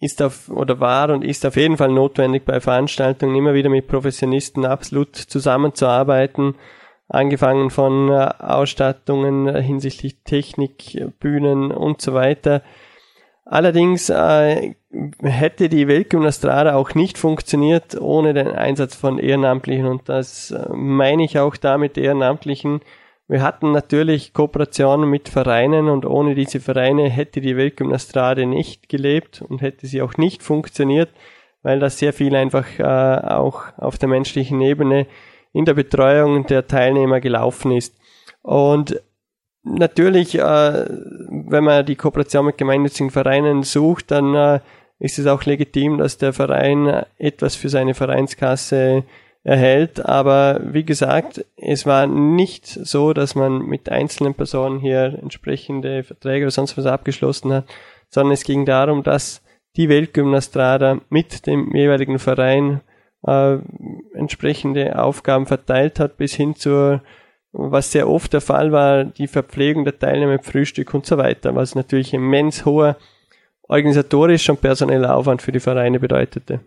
ist 0.00 0.22
auf 0.22 0.48
oder 0.48 0.80
war 0.80 1.10
und 1.10 1.24
ist 1.24 1.44
auf 1.44 1.56
jeden 1.56 1.76
Fall 1.76 1.90
notwendig 1.90 2.44
bei 2.44 2.60
Veranstaltungen 2.60 3.34
immer 3.34 3.54
wieder 3.54 3.68
mit 3.68 3.88
Professionisten 3.88 4.64
absolut 4.64 5.16
zusammenzuarbeiten, 5.16 6.54
angefangen 7.08 7.70
von 7.70 8.08
äh, 8.10 8.30
Ausstattungen 8.38 9.54
hinsichtlich 9.56 10.22
Technik, 10.24 11.04
Bühnen 11.18 11.72
und 11.72 12.00
so 12.00 12.14
weiter. 12.14 12.62
Allerdings 13.44 14.10
äh, 14.10 14.74
hätte 15.22 15.70
die 15.70 15.88
Weltgymnastrada 15.88 16.74
auch 16.74 16.94
nicht 16.94 17.16
funktioniert 17.16 17.98
ohne 17.98 18.34
den 18.34 18.48
Einsatz 18.48 18.94
von 18.94 19.18
Ehrenamtlichen 19.18 19.86
und 19.86 20.08
das 20.08 20.50
äh, 20.50 20.68
meine 20.72 21.24
ich 21.24 21.38
auch 21.38 21.56
damit 21.56 21.96
Ehrenamtlichen, 21.96 22.82
wir 23.28 23.42
hatten 23.42 23.72
natürlich 23.72 24.32
Kooperationen 24.32 25.08
mit 25.08 25.28
Vereinen 25.28 25.90
und 25.90 26.06
ohne 26.06 26.34
diese 26.34 26.60
Vereine 26.60 27.10
hätte 27.10 27.42
die 27.42 27.58
Weltgymnastrade 27.58 28.46
nicht 28.46 28.88
gelebt 28.88 29.42
und 29.46 29.60
hätte 29.60 29.86
sie 29.86 30.00
auch 30.00 30.16
nicht 30.16 30.42
funktioniert, 30.42 31.10
weil 31.62 31.78
das 31.78 31.98
sehr 31.98 32.14
viel 32.14 32.34
einfach 32.34 32.66
äh, 32.78 32.82
auch 32.82 33.64
auf 33.76 33.98
der 33.98 34.08
menschlichen 34.08 34.62
Ebene 34.62 35.06
in 35.52 35.66
der 35.66 35.74
Betreuung 35.74 36.46
der 36.46 36.66
Teilnehmer 36.66 37.20
gelaufen 37.20 37.72
ist. 37.72 37.94
Und 38.40 38.98
natürlich, 39.62 40.38
äh, 40.38 40.40
wenn 40.42 41.64
man 41.64 41.84
die 41.84 41.96
Kooperation 41.96 42.46
mit 42.46 42.56
gemeinnützigen 42.56 43.10
Vereinen 43.10 43.62
sucht, 43.62 44.10
dann 44.10 44.34
äh, 44.34 44.60
ist 44.98 45.18
es 45.18 45.26
auch 45.26 45.44
legitim, 45.44 45.98
dass 45.98 46.16
der 46.16 46.32
Verein 46.32 47.04
etwas 47.18 47.56
für 47.56 47.68
seine 47.68 47.92
Vereinskasse 47.92 49.04
erhält. 49.44 50.04
Aber 50.04 50.60
wie 50.62 50.84
gesagt, 50.84 51.44
es 51.56 51.86
war 51.86 52.06
nicht 52.06 52.66
so, 52.66 53.12
dass 53.12 53.34
man 53.34 53.62
mit 53.62 53.88
einzelnen 53.88 54.34
Personen 54.34 54.80
hier 54.80 55.18
entsprechende 55.22 56.04
Verträge 56.04 56.46
oder 56.46 56.50
sonst 56.50 56.76
was 56.76 56.86
abgeschlossen 56.86 57.52
hat, 57.52 57.64
sondern 58.08 58.32
es 58.32 58.44
ging 58.44 58.66
darum, 58.66 59.02
dass 59.02 59.42
die 59.76 59.88
Weltgymnastrada 59.88 61.00
mit 61.08 61.46
dem 61.46 61.74
jeweiligen 61.74 62.18
Verein 62.18 62.80
äh, 63.26 63.58
entsprechende 64.14 64.98
Aufgaben 64.98 65.46
verteilt 65.46 66.00
hat, 66.00 66.16
bis 66.16 66.34
hin 66.34 66.54
zur, 66.54 67.02
was 67.52 67.92
sehr 67.92 68.08
oft 68.08 68.32
der 68.32 68.40
Fall 68.40 68.72
war, 68.72 69.04
die 69.04 69.28
Verpflegung 69.28 69.84
der 69.84 69.98
Teilnehmer 69.98 70.38
Frühstück 70.40 70.94
und 70.94 71.06
so 71.06 71.16
weiter, 71.18 71.54
was 71.54 71.74
natürlich 71.74 72.12
immens 72.14 72.64
hoher 72.64 72.96
organisatorischer 73.68 74.54
und 74.54 74.60
personeller 74.60 75.14
Aufwand 75.14 75.42
für 75.42 75.52
die 75.52 75.60
Vereine 75.60 76.00
bedeutete. 76.00 76.60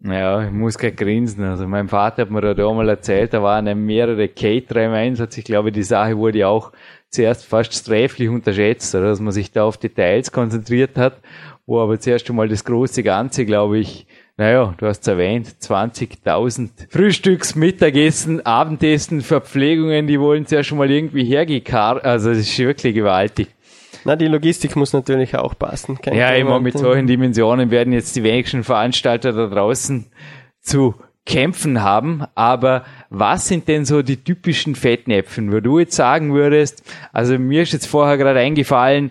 Ja, 0.00 0.44
ich 0.44 0.52
muss 0.52 0.76
gerade 0.76 0.94
grinsen. 0.94 1.42
Also 1.44 1.66
mein 1.66 1.88
Vater 1.88 2.22
hat 2.22 2.30
mir 2.30 2.54
da 2.54 2.72
mal 2.72 2.88
erzählt, 2.88 3.32
da 3.32 3.42
waren 3.42 3.86
mehrere 3.86 4.28
Caterer 4.28 4.84
im 4.84 4.92
Einsatz. 4.92 5.38
Ich 5.38 5.44
glaube, 5.44 5.72
die 5.72 5.82
Sache 5.82 6.16
wurde 6.16 6.46
auch 6.46 6.72
zuerst 7.08 7.46
fast 7.46 7.72
sträflich 7.74 8.28
unterschätzt, 8.28 8.94
oder? 8.94 9.08
dass 9.08 9.20
man 9.20 9.32
sich 9.32 9.50
da 9.52 9.64
auf 9.64 9.78
Details 9.78 10.32
konzentriert 10.32 10.98
hat, 10.98 11.20
wo 11.64 11.80
aber 11.80 11.98
zuerst 11.98 12.28
einmal 12.28 12.48
das 12.48 12.64
große 12.64 13.02
Ganze, 13.02 13.46
glaube 13.46 13.78
ich, 13.78 14.06
naja, 14.36 14.74
du 14.76 14.86
hast 14.86 15.00
es 15.00 15.08
erwähnt, 15.08 15.48
20.000 15.62 16.90
Frühstücks, 16.90 17.54
Mittagessen, 17.54 18.44
Abendessen, 18.44 19.22
Verpflegungen, 19.22 20.06
die 20.06 20.20
wollen 20.20 20.44
zuerst 20.44 20.68
schon 20.68 20.76
mal 20.76 20.90
irgendwie 20.90 21.24
hergekarrt. 21.24 22.04
Also 22.04 22.28
das 22.28 22.40
ist 22.40 22.58
wirklich 22.58 22.94
gewaltig. 22.94 23.55
Na, 24.06 24.14
die 24.14 24.28
Logistik 24.28 24.76
muss 24.76 24.92
natürlich 24.92 25.36
auch 25.36 25.58
passen. 25.58 26.00
Kein 26.00 26.14
ja, 26.14 26.30
immer 26.30 26.60
mit 26.60 26.78
solchen 26.78 27.08
Dimensionen 27.08 27.72
werden 27.72 27.92
jetzt 27.92 28.14
die 28.14 28.22
wenigsten 28.22 28.62
Veranstalter 28.62 29.32
da 29.32 29.48
draußen 29.48 30.06
zu 30.60 30.94
kämpfen 31.24 31.82
haben. 31.82 32.22
Aber 32.36 32.84
was 33.10 33.48
sind 33.48 33.66
denn 33.66 33.84
so 33.84 34.02
die 34.02 34.18
typischen 34.18 34.76
Fettnäpfen, 34.76 35.52
wo 35.52 35.58
du 35.58 35.80
jetzt 35.80 35.96
sagen 35.96 36.32
würdest, 36.34 36.84
also 37.12 37.36
mir 37.36 37.62
ist 37.62 37.72
jetzt 37.72 37.86
vorher 37.86 38.16
gerade 38.16 38.38
eingefallen, 38.38 39.10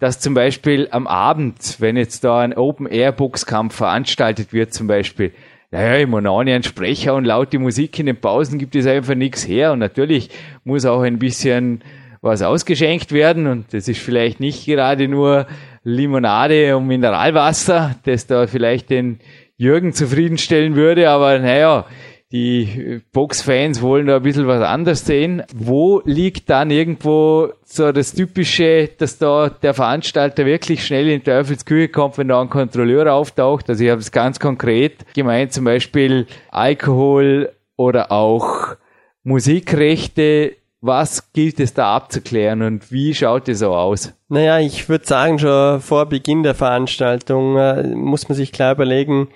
dass 0.00 0.18
zum 0.18 0.34
Beispiel 0.34 0.88
am 0.90 1.06
Abend, 1.06 1.76
wenn 1.78 1.96
jetzt 1.96 2.24
da 2.24 2.40
ein 2.40 2.52
Open-Air-Boxkampf 2.52 3.76
veranstaltet 3.76 4.52
wird 4.52 4.74
zum 4.74 4.88
Beispiel, 4.88 5.34
naja, 5.70 5.98
ich 5.98 6.08
meine, 6.08 6.32
ohne 6.32 6.52
einen 6.52 6.64
Sprecher 6.64 7.14
und 7.14 7.26
laute 7.26 7.60
Musik 7.60 7.96
in 8.00 8.06
den 8.06 8.20
Pausen 8.20 8.58
gibt 8.58 8.74
es 8.74 8.88
einfach 8.88 9.14
nichts 9.14 9.46
her. 9.46 9.70
Und 9.70 9.78
natürlich 9.78 10.30
muss 10.64 10.84
auch 10.84 11.02
ein 11.02 11.20
bisschen 11.20 11.82
was 12.20 12.42
ausgeschenkt 12.42 13.12
werden 13.12 13.46
und 13.46 13.72
das 13.72 13.88
ist 13.88 14.00
vielleicht 14.00 14.40
nicht 14.40 14.66
gerade 14.66 15.08
nur 15.08 15.46
Limonade 15.84 16.76
und 16.76 16.86
Mineralwasser, 16.86 17.96
das 18.04 18.26
da 18.26 18.46
vielleicht 18.46 18.90
den 18.90 19.20
Jürgen 19.56 19.92
zufriedenstellen 19.92 20.74
würde, 20.74 21.08
aber 21.08 21.38
naja, 21.38 21.86
die 22.32 23.02
Boxfans 23.12 23.80
wollen 23.80 24.06
da 24.06 24.16
ein 24.16 24.22
bisschen 24.22 24.48
was 24.48 24.60
anderes 24.60 25.06
sehen. 25.06 25.44
Wo 25.54 26.02
liegt 26.04 26.50
dann 26.50 26.72
irgendwo 26.72 27.50
so 27.64 27.92
das 27.92 28.14
Typische, 28.14 28.90
dass 28.98 29.18
da 29.18 29.48
der 29.48 29.74
Veranstalter 29.74 30.44
wirklich 30.44 30.84
schnell 30.84 31.08
in 31.08 31.22
Teufelsküche 31.22 31.88
kommt, 31.88 32.18
wenn 32.18 32.28
da 32.28 32.40
ein 32.40 32.50
Kontrolleur 32.50 33.12
auftaucht? 33.12 33.70
Also 33.70 33.84
ich 33.84 33.90
habe 33.90 34.00
es 34.00 34.10
ganz 34.10 34.40
konkret 34.40 35.06
gemeint, 35.14 35.52
zum 35.52 35.64
Beispiel 35.64 36.26
Alkohol 36.50 37.52
oder 37.76 38.10
auch 38.10 38.74
Musikrechte 39.22 40.56
was 40.86 41.32
gilt 41.32 41.60
es 41.60 41.74
da 41.74 41.94
abzuklären 41.94 42.62
und 42.62 42.90
wie 42.92 43.14
schaut 43.14 43.48
es 43.48 43.58
so 43.58 43.74
aus? 43.74 44.14
Naja, 44.28 44.58
ich 44.58 44.88
würde 44.88 45.06
sagen, 45.06 45.38
schon 45.38 45.80
vor 45.80 46.06
Beginn 46.06 46.42
der 46.42 46.54
Veranstaltung 46.54 47.56
äh, 47.56 47.82
muss 47.94 48.28
man 48.28 48.36
sich 48.36 48.52
klar 48.52 48.72
überlegen, 48.72 49.28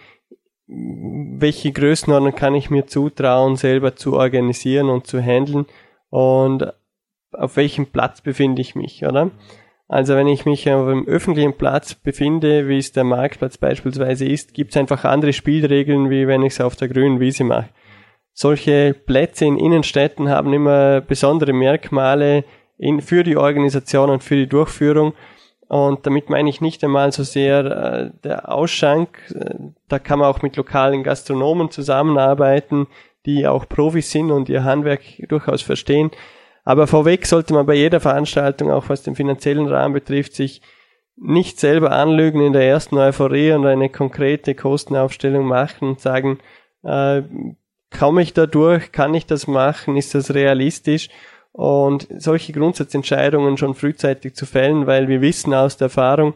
welche 0.67 1.73
Größenordnung 1.73 2.35
kann 2.35 2.55
ich 2.55 2.71
mir 2.71 2.87
zutrauen, 2.87 3.57
selber 3.57 3.97
zu 3.97 4.15
organisieren 4.15 4.89
und 4.89 5.07
zu 5.07 5.21
handeln 5.21 5.67
und 6.11 6.73
auf 7.33 7.57
welchem 7.57 7.87
Platz 7.87 8.21
befinde 8.21 8.63
ich 8.63 8.75
mich, 8.75 9.05
oder? 9.05 9.31
Also 9.89 10.15
wenn 10.15 10.29
ich 10.29 10.47
mich 10.47 10.71
auf 10.71 10.87
einem 10.87 11.07
öffentlichen 11.07 11.55
Platz 11.55 11.95
befinde, 11.95 12.69
wie 12.69 12.79
es 12.79 12.93
der 12.93 13.03
Marktplatz 13.03 13.59
beispielsweise 13.59 14.25
ist, 14.25 14.55
gibt 14.55 14.71
es 14.71 14.77
einfach 14.77 15.05
andere 15.05 15.33
Spielregeln, 15.33 16.11
wie 16.11 16.29
wenn 16.29 16.43
ich 16.43 16.53
es 16.53 16.61
auf 16.61 16.77
der 16.77 16.89
grünen 16.89 17.19
Wiese 17.19 17.43
mache 17.43 17.71
solche 18.33 18.95
Plätze 18.95 19.45
in 19.45 19.59
Innenstädten 19.59 20.29
haben 20.29 20.53
immer 20.53 21.01
besondere 21.01 21.53
Merkmale 21.53 22.45
in, 22.79 23.01
für 23.01 23.23
die 23.23 23.37
Organisation 23.37 24.11
und 24.11 24.25
für 24.25 24.37
die 24.37 24.49
Durchführung. 24.49 25.15
Und 25.69 26.05
damit 26.07 26.31
meine 26.31 26.51
ich 26.51 26.61
nicht 26.61 26.83
einmal 26.83 27.13
so 27.13 27.23
sehr 27.23 27.65
äh, 27.65 28.11
der 28.25 28.53
Ausschank. 28.53 29.33
Da 29.89 29.99
kann 29.99 30.19
man 30.19 30.29
auch 30.29 30.43
mit 30.43 30.57
lokalen 30.57 31.05
Gastronomen 31.05 31.71
zusammenarbeiten, 31.71 32.89
die 33.27 33.47
auch 33.47 33.69
Profis 33.69 34.11
sind 34.11 34.31
und 34.31 34.49
ihr 34.49 34.65
Handwerk 34.65 35.03
durchaus 35.29 35.63
verstehen. 35.63 36.11
Aber 36.65 36.87
vorweg 36.87 37.27
sollte 37.27 37.55
man 37.55 37.67
bei 37.67 37.75
jeder 37.75 38.01
Veranstaltung, 38.01 38.71
auch 38.71 38.89
was 38.89 39.03
den 39.03 39.15
finanziellen 39.15 39.67
Rahmen 39.67 39.95
betrifft, 39.95 40.35
sich 40.35 40.61
nicht 41.17 41.61
selber 41.61 41.93
anlügen 41.93 42.41
in 42.41 42.53
der 42.53 42.67
ersten 42.67 42.97
Euphorie 42.97 43.53
und 43.53 43.67
eine 43.67 43.91
konkrete 43.91 44.55
Kostenaufstellung 44.55 45.47
machen 45.47 45.91
und 45.91 46.01
sagen, 46.01 46.39
äh, 46.83 47.23
komme 47.97 48.23
ich 48.23 48.33
da 48.33 48.47
durch, 48.47 48.93
kann 48.93 49.15
ich 49.15 49.27
das 49.27 49.47
machen, 49.47 49.97
ist 49.97 50.15
das 50.15 50.35
realistisch 50.35 51.09
und 51.53 52.07
solche 52.17 52.53
Grundsatzentscheidungen 52.53 53.57
schon 53.57 53.75
frühzeitig 53.75 54.35
zu 54.35 54.47
fällen, 54.47 54.87
weil 54.87 55.09
wir 55.09 55.21
wissen 55.21 55.53
aus 55.53 55.77
der 55.77 55.87
Erfahrung, 55.87 56.35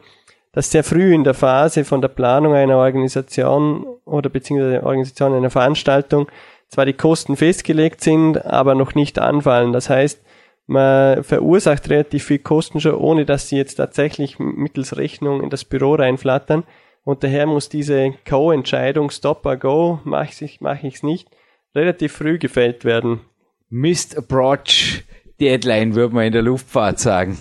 dass 0.51 0.71
sehr 0.71 0.83
früh 0.83 1.13
in 1.13 1.23
der 1.23 1.33
Phase 1.33 1.83
von 1.83 2.01
der 2.01 2.07
Planung 2.07 2.53
einer 2.53 2.77
Organisation 2.77 3.85
oder 4.05 4.29
beziehungsweise 4.29 4.71
der 4.71 4.85
Organisation 4.85 5.33
einer 5.33 5.49
Veranstaltung 5.49 6.27
zwar 6.69 6.85
die 6.85 6.93
Kosten 6.93 7.35
festgelegt 7.35 8.01
sind, 8.01 8.45
aber 8.45 8.75
noch 8.75 8.95
nicht 8.95 9.19
anfallen. 9.19 9.73
Das 9.73 9.89
heißt, 9.89 10.21
man 10.67 11.23
verursacht 11.23 11.89
relativ 11.89 12.25
viel 12.25 12.39
Kosten 12.39 12.79
schon, 12.79 12.95
ohne 12.95 13.25
dass 13.25 13.49
sie 13.49 13.57
jetzt 13.57 13.75
tatsächlich 13.75 14.39
mittels 14.39 14.97
Rechnung 14.97 15.43
in 15.43 15.49
das 15.49 15.63
Büro 15.63 15.95
reinflattern. 15.95 16.63
Und 17.03 17.23
daher 17.23 17.45
muss 17.45 17.69
diese 17.69 18.13
Co-Entscheidung, 18.27 19.11
Stop 19.11 19.45
or 19.45 19.57
Go, 19.57 19.99
mache 20.03 20.29
ich 20.31 20.55
es 20.55 20.61
mach 20.61 20.81
nicht, 20.81 21.29
relativ 21.75 22.13
früh 22.13 22.37
gefällt 22.37 22.85
werden. 22.85 23.19
Missed 23.69 24.17
Approach 24.17 25.03
Deadline, 25.41 25.95
würde 25.95 26.15
man 26.15 26.25
in 26.25 26.31
der 26.31 26.41
Luftfahrt 26.41 26.97
sagen. 26.97 27.37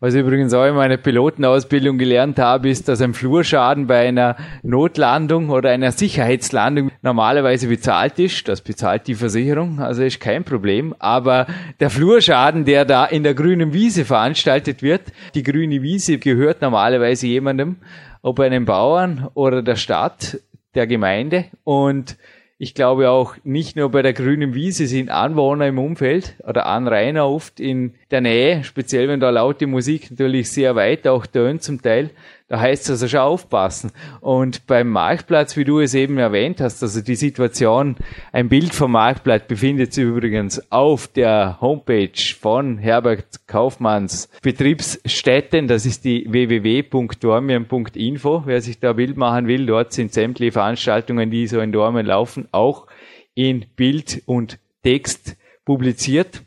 Was 0.00 0.14
ich 0.14 0.20
übrigens 0.20 0.52
auch 0.52 0.64
in 0.64 0.74
meiner 0.74 0.96
Pilotenausbildung 0.96 1.96
gelernt 1.96 2.40
habe, 2.40 2.68
ist, 2.68 2.88
dass 2.88 3.00
ein 3.00 3.14
Flurschaden 3.14 3.86
bei 3.86 4.08
einer 4.08 4.36
Notlandung 4.64 5.50
oder 5.50 5.70
einer 5.70 5.92
Sicherheitslandung 5.92 6.90
normalerweise 7.02 7.68
bezahlt 7.68 8.18
ist. 8.18 8.48
Das 8.48 8.62
bezahlt 8.62 9.06
die 9.06 9.14
Versicherung, 9.14 9.78
also 9.78 10.02
ist 10.02 10.18
kein 10.18 10.42
Problem. 10.42 10.92
Aber 10.98 11.46
der 11.78 11.90
Flurschaden, 11.90 12.64
der 12.64 12.84
da 12.84 13.04
in 13.04 13.22
der 13.22 13.34
grünen 13.34 13.72
Wiese 13.72 14.04
veranstaltet 14.04 14.82
wird, 14.82 15.02
die 15.36 15.44
grüne 15.44 15.82
Wiese 15.82 16.18
gehört 16.18 16.62
normalerweise 16.62 17.28
jemandem, 17.28 17.76
ob 18.22 18.40
einem 18.40 18.64
Bauern 18.64 19.28
oder 19.34 19.62
der 19.62 19.76
Stadt, 19.76 20.40
der 20.74 20.88
Gemeinde 20.88 21.44
und 21.62 22.16
ich 22.58 22.74
glaube 22.74 23.10
auch 23.10 23.36
nicht 23.44 23.76
nur 23.76 23.90
bei 23.90 24.00
der 24.00 24.14
grünen 24.14 24.54
Wiese 24.54 24.86
sind 24.86 25.10
Anwohner 25.10 25.66
im 25.66 25.78
Umfeld 25.78 26.36
oder 26.46 26.66
Anrainer 26.66 27.28
oft 27.28 27.60
in 27.60 27.94
der 28.10 28.22
Nähe, 28.22 28.64
speziell 28.64 29.08
wenn 29.08 29.20
da 29.20 29.28
laute 29.28 29.66
Musik 29.66 30.10
natürlich 30.10 30.50
sehr 30.50 30.74
weit 30.74 31.06
auch 31.06 31.26
tönt 31.26 31.62
zum 31.62 31.82
Teil. 31.82 32.10
Da 32.48 32.60
heißt 32.60 32.84
es 32.84 32.90
also 32.90 33.08
schon 33.08 33.20
aufpassen. 33.20 33.90
Und 34.20 34.68
beim 34.68 34.88
Marktplatz, 34.88 35.56
wie 35.56 35.64
du 35.64 35.80
es 35.80 35.94
eben 35.94 36.16
erwähnt 36.18 36.60
hast, 36.60 36.80
also 36.80 37.00
die 37.00 37.16
Situation, 37.16 37.96
ein 38.32 38.48
Bild 38.48 38.72
vom 38.72 38.92
Marktplatz 38.92 39.48
befindet 39.48 39.92
sich 39.92 40.04
übrigens 40.04 40.70
auf 40.70 41.08
der 41.08 41.60
Homepage 41.60 42.12
von 42.40 42.78
Herbert 42.78 43.48
Kaufmanns 43.48 44.28
Betriebsstätten. 44.42 45.66
Das 45.66 45.86
ist 45.86 46.04
die 46.04 46.24
www.dormien.info. 46.30 48.42
Wer 48.46 48.60
sich 48.60 48.78
da 48.78 48.92
Bild 48.92 49.16
machen 49.16 49.48
will, 49.48 49.66
dort 49.66 49.92
sind 49.92 50.12
sämtliche 50.12 50.52
Veranstaltungen, 50.52 51.32
die 51.32 51.48
so 51.48 51.58
in 51.58 51.72
Dormien 51.72 52.06
laufen, 52.06 52.46
auch 52.52 52.86
in 53.34 53.66
Bild 53.74 54.22
und 54.26 54.60
Text 54.84 55.36
publiziert. 55.64 56.42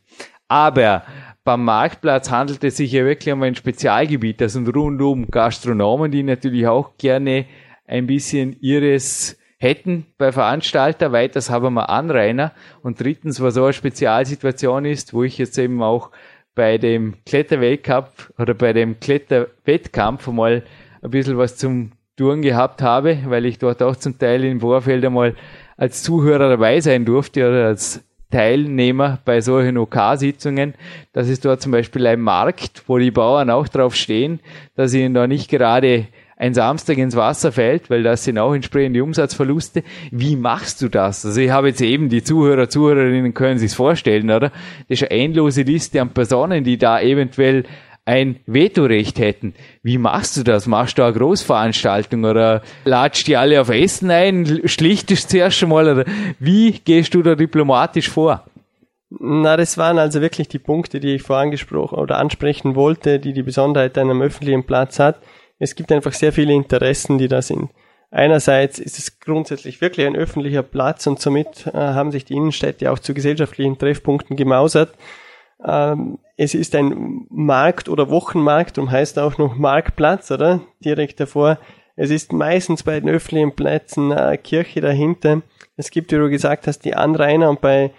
Aber 0.47 1.03
beim 1.43 1.63
Marktplatz 1.63 2.29
handelt 2.29 2.63
es 2.63 2.77
sich 2.77 2.91
ja 2.91 3.05
wirklich 3.05 3.33
um 3.33 3.43
ein 3.43 3.55
Spezialgebiet. 3.55 4.41
Das 4.41 4.53
sind 4.53 4.73
rundum 4.75 5.27
Gastronomen, 5.27 6.11
die 6.11 6.23
natürlich 6.23 6.67
auch 6.67 6.97
gerne 6.97 7.45
ein 7.87 8.07
bisschen 8.07 8.57
ihres 8.61 9.37
hätten 9.57 10.05
bei 10.17 10.31
Veranstalter. 10.31 11.11
Weiters 11.11 11.49
haben 11.49 11.73
wir 11.73 11.89
Anrainer. 11.89 12.53
Und 12.81 12.99
drittens, 12.99 13.41
was 13.41 13.55
so 13.55 13.65
eine 13.65 13.73
Spezialsituation 13.73 14.85
ist, 14.85 15.13
wo 15.13 15.23
ich 15.23 15.37
jetzt 15.37 15.57
eben 15.57 15.81
auch 15.83 16.11
bei 16.55 16.77
dem 16.77 17.15
Kletterweltcup 17.25 18.33
oder 18.37 18.53
bei 18.53 18.73
dem 18.73 18.99
Kletterwettkampf 18.99 20.27
mal 20.27 20.63
ein 21.01 21.11
bisschen 21.11 21.37
was 21.37 21.57
zum 21.57 21.91
Touren 22.17 22.41
gehabt 22.41 22.81
habe, 22.81 23.19
weil 23.27 23.45
ich 23.45 23.59
dort 23.59 23.81
auch 23.81 23.95
zum 23.95 24.17
Teil 24.17 24.43
im 24.43 24.59
Vorfeld 24.59 25.05
einmal 25.05 25.35
als 25.77 26.03
Zuhörer 26.03 26.49
dabei 26.49 26.81
sein 26.81 27.05
durfte 27.05 27.47
oder 27.47 27.67
als 27.67 28.03
Teilnehmer 28.31 29.19
bei 29.25 29.41
solchen 29.41 29.77
OK-Sitzungen. 29.77 30.75
Das 31.13 31.29
ist 31.29 31.45
dort 31.45 31.61
zum 31.61 31.71
Beispiel 31.71 32.05
ein 32.07 32.21
Markt, 32.21 32.83
wo 32.87 32.97
die 32.97 33.11
Bauern 33.11 33.49
auch 33.49 33.67
drauf 33.67 33.95
stehen, 33.95 34.39
dass 34.75 34.93
ihnen 34.93 35.13
da 35.13 35.27
nicht 35.27 35.49
gerade 35.49 36.07
ein 36.39 36.53
Samstag 36.53 36.97
ins 36.97 37.17
Wasser 37.17 37.51
fällt, 37.51 37.89
weil 37.89 38.01
das 38.01 38.23
sind 38.23 38.37
auch 38.37 38.53
entsprechende 38.53 39.03
Umsatzverluste. 39.03 39.83
Wie 40.09 40.37
machst 40.37 40.81
du 40.81 40.87
das? 40.87 41.25
Also 41.25 41.41
ich 41.41 41.51
habe 41.51 41.67
jetzt 41.67 41.81
eben 41.81 42.07
die 42.07 42.23
Zuhörer, 42.23 42.69
Zuhörerinnen 42.69 43.33
können 43.33 43.59
sich 43.59 43.73
vorstellen, 43.73 44.31
oder? 44.31 44.51
Das 44.87 45.01
ist 45.01 45.11
eine 45.11 45.21
endlose 45.21 45.63
Liste 45.63 46.01
an 46.01 46.11
Personen, 46.11 46.63
die 46.63 46.77
da 46.77 47.01
eventuell 47.01 47.65
ein 48.09 48.39
Vetorecht 48.47 49.19
hätten. 49.19 49.53
Wie 49.83 49.99
machst 49.99 50.35
du 50.35 50.43
das? 50.43 50.65
Machst 50.65 50.97
du 50.97 51.03
eine 51.03 51.13
Großveranstaltung 51.13 52.25
oder 52.25 52.63
latscht 52.83 53.27
die 53.27 53.37
alle 53.37 53.61
auf 53.61 53.69
Essen 53.69 54.09
ein? 54.09 54.61
Schlichtest 54.65 55.29
zuerst 55.29 55.61
einmal 55.61 55.87
oder 55.87 56.05
wie 56.39 56.71
gehst 56.71 57.13
du 57.13 57.21
da 57.21 57.35
diplomatisch 57.35 58.09
vor? 58.09 58.45
Na, 59.11 59.57
das 59.57 59.77
waren 59.77 59.99
also 59.99 60.21
wirklich 60.21 60.47
die 60.47 60.57
Punkte, 60.57 60.99
die 60.99 61.15
ich 61.15 61.21
vorangesprochen 61.21 61.99
oder 61.99 62.17
ansprechen 62.17 62.75
wollte, 62.75 63.19
die 63.19 63.33
die 63.33 63.43
Besonderheit 63.43 63.95
einem 63.99 64.23
öffentlichen 64.23 64.65
Platz 64.65 64.97
hat. 64.97 65.19
Es 65.59 65.75
gibt 65.75 65.91
einfach 65.91 66.13
sehr 66.13 66.33
viele 66.33 66.53
Interessen, 66.53 67.19
die 67.19 67.27
da 67.27 67.43
sind. 67.43 67.69
Einerseits 68.09 68.79
ist 68.79 68.97
es 68.97 69.19
grundsätzlich 69.19 69.81
wirklich 69.81 70.07
ein 70.07 70.15
öffentlicher 70.15 70.63
Platz 70.63 71.05
und 71.05 71.19
somit 71.19 71.67
äh, 71.67 71.73
haben 71.73 72.11
sich 72.11 72.25
die 72.25 72.33
Innenstädte 72.33 72.91
auch 72.91 72.97
zu 72.97 73.13
gesellschaftlichen 73.13 73.77
Treffpunkten 73.77 74.35
gemausert. 74.35 74.95
Ähm, 75.63 76.17
es 76.41 76.55
ist 76.55 76.73
ein 76.73 77.25
Markt 77.29 77.89
oder 77.89 78.09
Wochenmarkt 78.09 78.77
und 78.77 78.89
heißt 78.89 79.19
auch 79.19 79.37
noch 79.37 79.57
Marktplatz, 79.57 80.31
oder? 80.31 80.61
Direkt 80.79 81.19
davor. 81.19 81.59
Es 81.97 82.11
ist 82.11 82.31
meistens 82.31 82.83
bei 82.83 82.97
den 82.97 83.09
öffentlichen 83.09 83.57
Plätzen 83.57 84.13
eine 84.13 84.37
Kirche 84.37 84.79
dahinter. 84.79 85.41
Es 85.75 85.91
gibt, 85.91 86.13
wie 86.13 86.15
du 86.15 86.29
gesagt 86.29 86.65
hast, 86.65 86.85
die 86.85 86.95
Anrainer 86.95 87.49
und 87.49 87.59
bei 87.59 87.91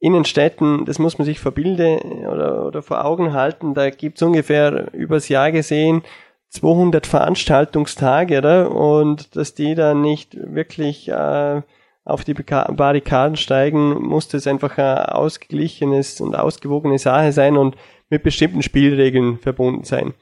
Innenstädten, 0.00 0.84
das 0.86 0.98
muss 0.98 1.18
man 1.18 1.24
sich 1.24 1.38
verbilden 1.38 2.26
oder, 2.26 2.66
oder 2.66 2.82
vor 2.82 3.04
Augen 3.04 3.32
halten, 3.32 3.74
da 3.74 3.90
gibt's 3.90 4.22
ungefähr 4.22 4.92
übers 4.92 5.28
Jahr 5.28 5.52
gesehen 5.52 6.02
200 6.48 7.06
Veranstaltungstage, 7.06 8.38
oder? 8.38 8.72
Und 8.72 9.36
dass 9.36 9.54
die 9.54 9.76
dann 9.76 10.00
nicht 10.00 10.36
wirklich 10.36 11.08
äh, 11.10 11.62
auf 12.04 12.24
die 12.24 12.34
Barrikaden 12.34 13.36
steigen, 13.36 13.94
muss 14.02 14.28
das 14.28 14.46
einfach 14.46 14.76
ein 14.78 14.98
ausgeglichenes 15.06 16.20
und 16.20 16.34
ausgewogene 16.34 16.98
Sache 16.98 17.32
sein 17.32 17.56
und 17.56 17.76
mit 18.10 18.22
bestimmten 18.22 18.62
Spielregeln 18.62 19.38
verbunden 19.38 19.84
sein. 19.84 20.12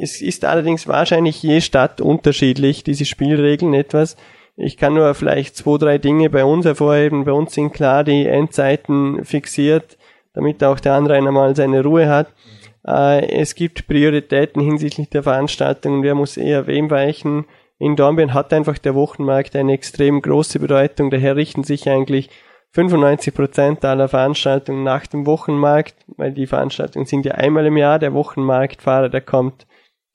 Es 0.00 0.20
ist 0.20 0.44
allerdings 0.44 0.88
wahrscheinlich 0.88 1.42
je 1.42 1.60
Stadt 1.60 2.00
unterschiedlich, 2.00 2.82
diese 2.82 3.04
Spielregeln 3.04 3.74
etwas. 3.74 4.16
Ich 4.56 4.76
kann 4.76 4.94
nur 4.94 5.14
vielleicht 5.14 5.56
zwei, 5.56 5.78
drei 5.78 5.98
Dinge 5.98 6.30
bei 6.30 6.44
uns 6.44 6.64
hervorheben. 6.64 7.24
Bei 7.24 7.32
uns 7.32 7.54
sind 7.54 7.72
klar 7.72 8.04
die 8.04 8.26
Endzeiten 8.26 9.24
fixiert, 9.24 9.98
damit 10.32 10.64
auch 10.64 10.80
der 10.80 10.94
andere 10.94 11.16
einmal 11.16 11.54
seine 11.54 11.82
Ruhe 11.82 12.08
hat. 12.08 12.32
Äh, 12.86 13.28
es 13.28 13.54
gibt 13.54 13.86
Prioritäten 13.86 14.62
hinsichtlich 14.62 15.10
der 15.10 15.22
Veranstaltungen. 15.22 16.02
Wer 16.02 16.14
muss 16.14 16.36
eher 16.36 16.66
wem 16.66 16.90
weichen? 16.90 17.44
In 17.78 17.96
Dornbirn 17.96 18.32
hat 18.32 18.52
einfach 18.52 18.78
der 18.78 18.94
Wochenmarkt 18.94 19.54
eine 19.54 19.72
extrem 19.72 20.22
große 20.22 20.58
Bedeutung, 20.58 21.10
daher 21.10 21.36
richten 21.36 21.62
sich 21.62 21.88
eigentlich 21.88 22.30
95 22.72 23.34
Prozent 23.34 23.84
aller 23.84 24.08
Veranstaltungen 24.08 24.82
nach 24.82 25.06
dem 25.06 25.26
Wochenmarkt, 25.26 25.94
weil 26.16 26.32
die 26.32 26.46
Veranstaltungen 26.46 27.06
sind 27.06 27.24
ja 27.24 27.32
einmal 27.32 27.66
im 27.66 27.76
Jahr. 27.76 27.98
Der 27.98 28.12
Wochenmarktfahrer, 28.12 29.08
der 29.08 29.22
kommt 29.22 29.66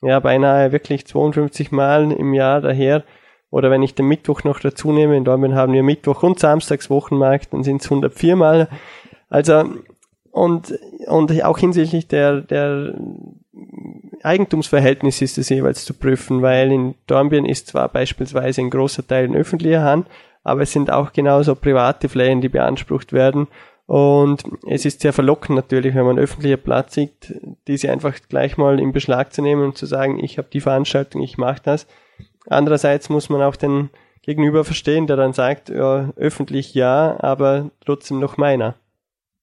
ja 0.02 0.20
beinahe 0.20 0.72
wirklich 0.72 1.08
52 1.08 1.72
Mal 1.72 2.12
im 2.12 2.34
Jahr 2.34 2.62
daher. 2.62 3.04
Oder 3.50 3.72
wenn 3.72 3.82
ich 3.82 3.96
den 3.96 4.08
Mittwoch 4.08 4.44
noch 4.44 4.60
dazu 4.60 4.92
nehme, 4.92 5.18
in 5.18 5.26
Dornbirn 5.26 5.56
haben 5.56 5.74
wir 5.74 5.84
Mittwoch 5.84 6.24
und 6.24 6.40
Samstags 6.40 6.90
Wochenmarkt, 6.90 7.52
dann 7.52 7.64
sind 7.64 7.82
es 7.82 7.88
104 7.88 8.36
Mal. 8.36 8.70
Also 9.30 9.64
und 10.32 10.78
und 11.08 11.44
auch 11.44 11.58
hinsichtlich 11.58 12.08
der 12.08 12.42
der 12.42 12.94
Eigentumsverhältnis 14.24 15.22
ist 15.22 15.38
es 15.38 15.50
jeweils 15.50 15.86
zu 15.86 15.94
prüfen, 15.94 16.42
weil 16.42 16.72
in 16.72 16.96
Dornbirn 17.08 17.46
ist 17.46 17.68
zwar 17.68 17.90
beispielsweise 17.90 18.62
ein 18.62 18.70
großer 18.70 19.06
Teil 19.06 19.26
in 19.26 19.36
öffentlicher 19.36 19.84
Hand, 19.84 20.08
aber 20.44 20.62
es 20.62 20.72
sind 20.72 20.92
auch 20.92 21.14
genauso 21.14 21.56
private 21.56 22.10
Flächen, 22.10 22.42
die 22.42 22.50
beansprucht 22.50 23.14
werden. 23.14 23.48
Und 23.86 24.44
es 24.68 24.86
ist 24.86 25.02
sehr 25.02 25.12
verlockend 25.12 25.56
natürlich, 25.56 25.96
wenn 25.96 26.06
man 26.06 26.18
öffentlicher 26.18 26.58
Platz 26.58 26.94
sieht, 26.94 27.36
diese 27.68 27.92
einfach 27.92 28.16
gleich 28.30 28.58
mal 28.58 28.80
in 28.80 28.94
Beschlag 28.94 29.34
zu 29.34 29.42
nehmen 29.42 29.64
und 29.64 29.78
zu 29.78 29.86
sagen, 29.86 30.24
ich 30.24 30.38
habe 30.38 30.48
die 30.52 30.62
Veranstaltung, 30.62 31.22
ich 31.22 31.38
mache 31.38 31.62
das. 31.64 31.88
Andererseits 32.48 33.10
muss 33.10 33.30
man 33.30 33.42
auch 33.42 33.56
den 33.56 33.90
Gegenüber 34.22 34.64
verstehen, 34.64 35.08
der 35.08 35.18
dann 35.18 35.34
sagt, 35.34 35.70
ja, 35.70 36.12
öffentlich 36.16 36.74
ja, 36.74 37.18
aber 37.20 37.72
trotzdem 37.86 38.20
noch 38.20 38.38
meiner. 38.38 38.76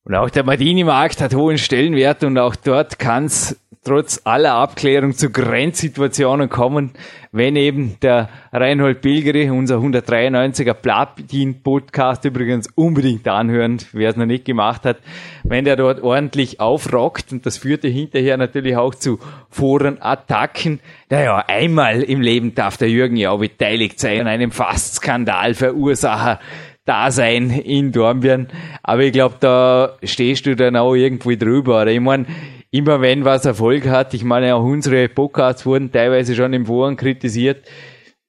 Und 0.05 0.14
auch 0.14 0.31
der 0.31 0.45
Martini-Markt 0.45 1.21
hat 1.21 1.35
hohen 1.35 1.59
Stellenwert 1.59 2.25
und 2.25 2.38
auch 2.38 2.57
dort 2.57 2.99
kann 2.99 3.27
es 3.27 3.61
trotz 3.85 4.21
aller 4.25 4.55
Abklärung 4.55 5.12
zu 5.12 5.31
Grenzsituationen 5.31 6.49
kommen, 6.49 6.93
wenn 7.33 7.57
eben 7.57 7.97
der 8.01 8.29
Reinhold 8.53 9.01
Bilgeri, 9.01 9.51
unser 9.51 9.77
193er 9.77 10.75
Platin-Podcast 10.75 12.25
übrigens 12.25 12.69
unbedingt 12.75 13.27
anhören, 13.29 13.79
wer 13.93 14.11
es 14.11 14.17
noch 14.17 14.27
nicht 14.27 14.45
gemacht 14.45 14.85
hat, 14.85 14.99
wenn 15.43 15.64
der 15.64 15.77
dort 15.77 16.03
ordentlich 16.03 16.61
aufrockt 16.61 17.33
und 17.33 17.47
das 17.47 17.59
führte 17.59 17.88
hinterher 17.88 18.37
natürlich 18.37 18.77
auch 18.77 18.95
zu 18.95 19.19
Forenattacken. 19.51 20.81
Naja, 21.11 21.45
einmal 21.47 22.03
im 22.03 22.21
Leben 22.21 22.55
darf 22.55 22.77
der 22.77 22.91
Jürgen 22.91 23.17
ja 23.17 23.31
auch 23.31 23.41
beteiligt 23.41 24.01
sein 24.01 24.21
an 24.21 24.29
einem 24.29 24.51
Fast-Skandal, 24.51 25.55
Verursacher 25.55 26.41
Dasein 26.88 27.51
in 27.51 27.93
Dornbirn. 27.93 28.49
Aber 28.83 29.03
ich 29.03 29.12
glaube, 29.12 29.37
da 29.41 29.97
stehst 30.03 30.47
du 30.47 30.57
dann 30.57 30.75
auch 30.75 30.95
irgendwie 30.95 31.37
drüber. 31.37 31.83
Oder 31.83 31.91
ich 31.91 32.01
meine, 32.01 32.25
immer 32.70 33.00
wenn 33.00 33.24
was 33.24 33.44
Erfolg 33.44 33.87
hat, 33.88 34.14
ich 34.14 34.24
meine, 34.24 34.54
auch 34.54 34.64
unsere 34.64 35.09
Podcasts 35.09 35.64
wurden 35.64 35.90
teilweise 35.90 36.35
schon 36.35 36.52
im 36.52 36.66
Foren 36.66 36.96
kritisiert. 36.96 37.66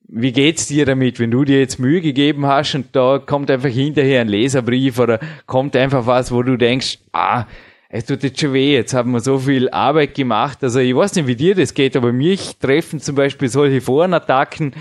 Wie 0.08 0.32
geht's 0.32 0.68
dir 0.68 0.86
damit, 0.86 1.20
wenn 1.20 1.30
du 1.30 1.44
dir 1.44 1.60
jetzt 1.60 1.80
Mühe 1.80 2.02
gegeben 2.02 2.48
hast 2.48 2.74
und 2.74 2.96
da 2.96 3.20
kommt 3.20 3.52
einfach 3.52 3.70
hinterher 3.70 4.22
ein 4.22 4.28
Leserbrief 4.28 4.98
oder 4.98 5.20
kommt 5.46 5.76
einfach 5.76 6.08
was, 6.08 6.32
wo 6.32 6.42
du 6.42 6.58
denkst, 6.58 7.00
ah, 7.12 7.46
es 7.90 8.06
tut 8.06 8.24
jetzt 8.24 8.40
schon 8.40 8.54
weh, 8.54 8.74
jetzt 8.74 8.94
haben 8.94 9.12
wir 9.12 9.20
so 9.20 9.40
viel 9.40 9.70
Arbeit 9.70 10.16
gemacht. 10.16 10.64
Also 10.64 10.80
ich 10.80 10.96
weiß 10.96 11.16
nicht, 11.16 11.28
wie 11.28 11.36
dir 11.36 11.56
das 11.56 11.74
geht, 11.74 11.96
aber 11.96 12.12
mich 12.12 12.58
treffen 12.58 13.00
zum 13.00 13.16
Beispiel 13.16 13.50
solche 13.50 13.82
Forenattacken 13.82 14.74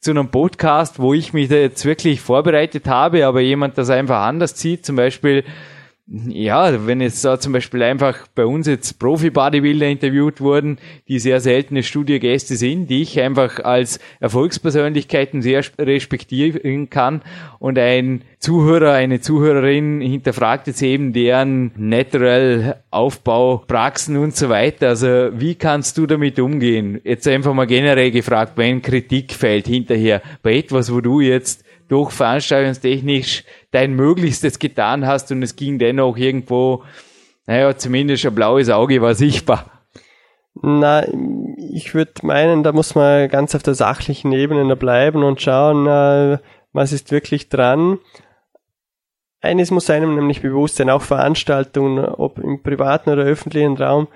zu 0.00 0.10
einem 0.10 0.30
Podcast, 0.30 1.00
wo 1.00 1.14
ich 1.14 1.32
mich 1.32 1.48
da 1.48 1.56
jetzt 1.56 1.84
wirklich 1.84 2.20
vorbereitet 2.20 2.86
habe, 2.86 3.26
aber 3.26 3.40
jemand 3.40 3.78
das 3.78 3.90
einfach 3.90 4.22
anders 4.22 4.54
zieht, 4.54 4.84
zum 4.84 4.96
Beispiel 4.96 5.42
ja, 6.08 6.86
wenn 6.86 7.00
jetzt 7.00 7.24
da 7.24 7.40
zum 7.40 7.52
Beispiel 7.52 7.82
einfach 7.82 8.28
bei 8.36 8.46
uns 8.46 8.68
jetzt 8.68 9.00
Profi-Bodybuilder 9.00 9.88
interviewt 9.88 10.40
wurden, 10.40 10.78
die 11.08 11.18
sehr 11.18 11.40
seltene 11.40 11.82
Studiogäste 11.82 12.56
sind, 12.56 12.86
die 12.86 13.02
ich 13.02 13.20
einfach 13.20 13.58
als 13.64 13.98
Erfolgspersönlichkeiten 14.20 15.42
sehr 15.42 15.64
respektieren 15.78 16.90
kann 16.90 17.22
und 17.58 17.76
ein 17.76 18.22
Zuhörer, 18.38 18.92
eine 18.92 19.20
Zuhörerin 19.20 20.00
hinterfragt 20.00 20.68
jetzt 20.68 20.82
eben 20.82 21.12
deren 21.12 21.72
Natural 21.76 22.80
Aufbau, 22.92 23.64
Praxen 23.66 24.16
und 24.16 24.36
so 24.36 24.48
weiter. 24.48 24.90
Also 24.90 25.30
wie 25.32 25.56
kannst 25.56 25.98
du 25.98 26.06
damit 26.06 26.38
umgehen? 26.38 27.00
Jetzt 27.02 27.26
einfach 27.26 27.52
mal 27.52 27.66
generell 27.66 28.12
gefragt, 28.12 28.52
wenn 28.54 28.80
Kritik 28.80 29.32
fällt 29.32 29.66
hinterher 29.66 30.22
bei 30.44 30.58
etwas, 30.58 30.92
wo 30.92 31.00
du 31.00 31.20
jetzt 31.20 31.64
durch 31.88 32.10
veranstaltungstechnisch 32.12 33.44
dein 33.76 33.92
Möglichstes 33.92 34.58
getan 34.58 35.06
hast 35.06 35.30
und 35.32 35.42
es 35.42 35.54
ging 35.54 35.78
dennoch 35.78 36.16
irgendwo, 36.16 36.82
naja, 37.46 37.76
zumindest 37.76 38.24
ein 38.24 38.34
blaues 38.34 38.70
Auge 38.70 39.02
war 39.02 39.14
sichtbar. 39.14 39.70
Na, 40.62 41.04
ich 41.74 41.94
würde 41.94 42.12
meinen, 42.22 42.62
da 42.62 42.72
muss 42.72 42.94
man 42.94 43.28
ganz 43.28 43.54
auf 43.54 43.62
der 43.62 43.74
sachlichen 43.74 44.32
Ebene 44.32 44.74
bleiben 44.76 45.22
und 45.22 45.42
schauen, 45.42 45.86
äh, 45.86 46.38
was 46.72 46.92
ist 46.92 47.12
wirklich 47.12 47.50
dran. 47.50 47.98
Eines 49.42 49.70
muss 49.70 49.90
einem 49.90 50.14
nämlich 50.14 50.40
bewusst 50.40 50.76
sein, 50.76 50.88
auch 50.88 51.02
Veranstaltungen, 51.02 52.02
ob 52.02 52.38
im 52.38 52.62
privaten 52.62 53.10
oder 53.10 53.24
öffentlichen 53.24 53.76
Raum, 53.76 54.08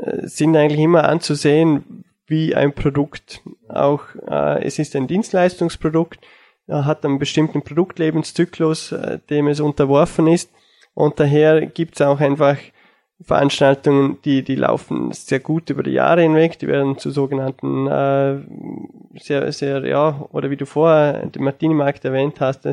äh, 0.00 0.26
sind 0.26 0.56
eigentlich 0.56 0.80
immer 0.80 1.08
anzusehen 1.08 2.04
wie 2.26 2.56
ein 2.56 2.72
Produkt. 2.72 3.40
Auch 3.68 4.02
äh, 4.28 4.64
es 4.64 4.80
ist 4.80 4.96
ein 4.96 5.06
Dienstleistungsprodukt 5.06 6.18
hat 6.68 7.04
einen 7.04 7.18
bestimmten 7.18 7.62
Produktlebenszyklus, 7.62 8.92
äh, 8.92 9.18
dem 9.30 9.48
es 9.48 9.60
unterworfen 9.60 10.26
ist. 10.26 10.50
Und 10.94 11.20
daher 11.20 11.66
gibt 11.66 11.94
es 11.94 12.02
auch 12.02 12.20
einfach 12.20 12.56
Veranstaltungen, 13.20 14.18
die, 14.24 14.42
die 14.42 14.56
laufen 14.56 15.12
sehr 15.12 15.40
gut 15.40 15.70
über 15.70 15.82
die 15.82 15.92
Jahre 15.92 16.22
hinweg, 16.22 16.58
die 16.58 16.68
werden 16.68 16.98
zu 16.98 17.10
sogenannten 17.10 17.86
äh, 17.86 18.38
sehr, 19.18 19.50
sehr, 19.52 19.86
ja, 19.86 20.26
oder 20.32 20.50
wie 20.50 20.56
du 20.56 20.66
vorher 20.66 21.26
den 21.26 21.44
Martini-Markt 21.44 22.04
erwähnt 22.04 22.40
hast, 22.40 22.68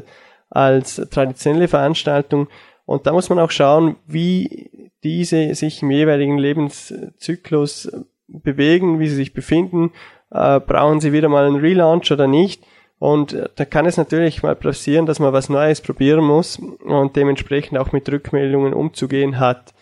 als 0.49 0.95
traditionelle 1.09 1.67
Veranstaltung. 1.67 2.47
Und 2.85 3.07
da 3.07 3.13
muss 3.13 3.29
man 3.29 3.39
auch 3.39 3.51
schauen, 3.51 3.95
wie 4.05 4.91
diese 5.03 5.55
sich 5.55 5.81
im 5.81 5.91
jeweiligen 5.91 6.37
Lebenszyklus 6.37 7.91
bewegen, 8.27 8.99
wie 8.99 9.07
sie 9.07 9.15
sich 9.15 9.33
befinden. 9.33 9.91
Äh, 10.31 10.59
brauchen 10.59 10.99
sie 10.99 11.13
wieder 11.13 11.29
mal 11.29 11.45
einen 11.45 11.57
Relaunch 11.57 12.11
oder 12.11 12.27
nicht? 12.27 12.65
Und 13.03 13.33
äh, 13.33 13.49
da 13.57 13.65
kann 13.65 13.85
es 13.85 13.97
natürlich 13.97 14.43
mal 14.43 14.55
passieren, 14.55 15.05
dass 15.05 15.19
man 15.19 15.33
was 15.33 15.49
Neues 15.49 15.81
probieren 15.81 16.23
muss 16.23 16.57
und 16.57 17.17
dementsprechend 17.17 17.77
auch 17.77 17.91
mit 17.91 18.09
Rückmeldungen 18.09 18.73
umzugehen 18.73 19.41
hat. 19.41 19.73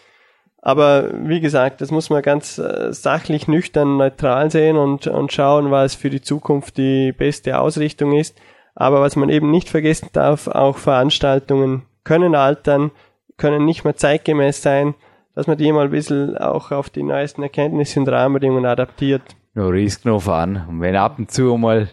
Aber 0.59 1.11
wie 1.27 1.39
gesagt, 1.39 1.81
das 1.81 1.91
muss 1.91 2.09
man 2.09 2.23
ganz 2.23 2.57
äh, 2.57 2.91
sachlich, 2.91 3.47
nüchtern, 3.47 3.97
neutral 3.97 4.49
sehen 4.49 4.75
und, 4.75 5.05
und 5.05 5.31
schauen, 5.31 5.69
was 5.69 5.93
für 5.93 6.09
die 6.09 6.21
Zukunft 6.21 6.79
die 6.79 7.11
beste 7.11 7.59
Ausrichtung 7.59 8.13
ist. 8.13 8.41
Aber 8.73 9.01
was 9.01 9.15
man 9.15 9.29
eben 9.29 9.51
nicht 9.51 9.69
vergessen 9.69 10.09
darf, 10.13 10.47
auch 10.47 10.79
Veranstaltungen 10.79 11.83
können 12.03 12.33
altern, 12.33 12.89
können 13.37 13.65
nicht 13.65 13.83
mehr 13.83 13.95
zeitgemäß 13.95 14.63
sein, 14.63 14.95
dass 15.35 15.45
man 15.45 15.59
die 15.59 15.71
mal 15.71 15.85
ein 15.85 15.91
bisschen 15.91 16.39
auch 16.39 16.71
auf 16.71 16.89
die 16.89 17.03
neuesten 17.03 17.43
Erkenntnisse 17.43 17.99
und 17.99 18.09
Rahmenbedingungen 18.09 18.65
adaptiert. 18.65 19.21
No 19.53 19.67
risk 19.67 20.05
no. 20.05 20.15
Und 20.15 20.81
wenn 20.81 20.95
ab 20.95 21.19
und 21.19 21.29
zu 21.29 21.55
mal 21.55 21.87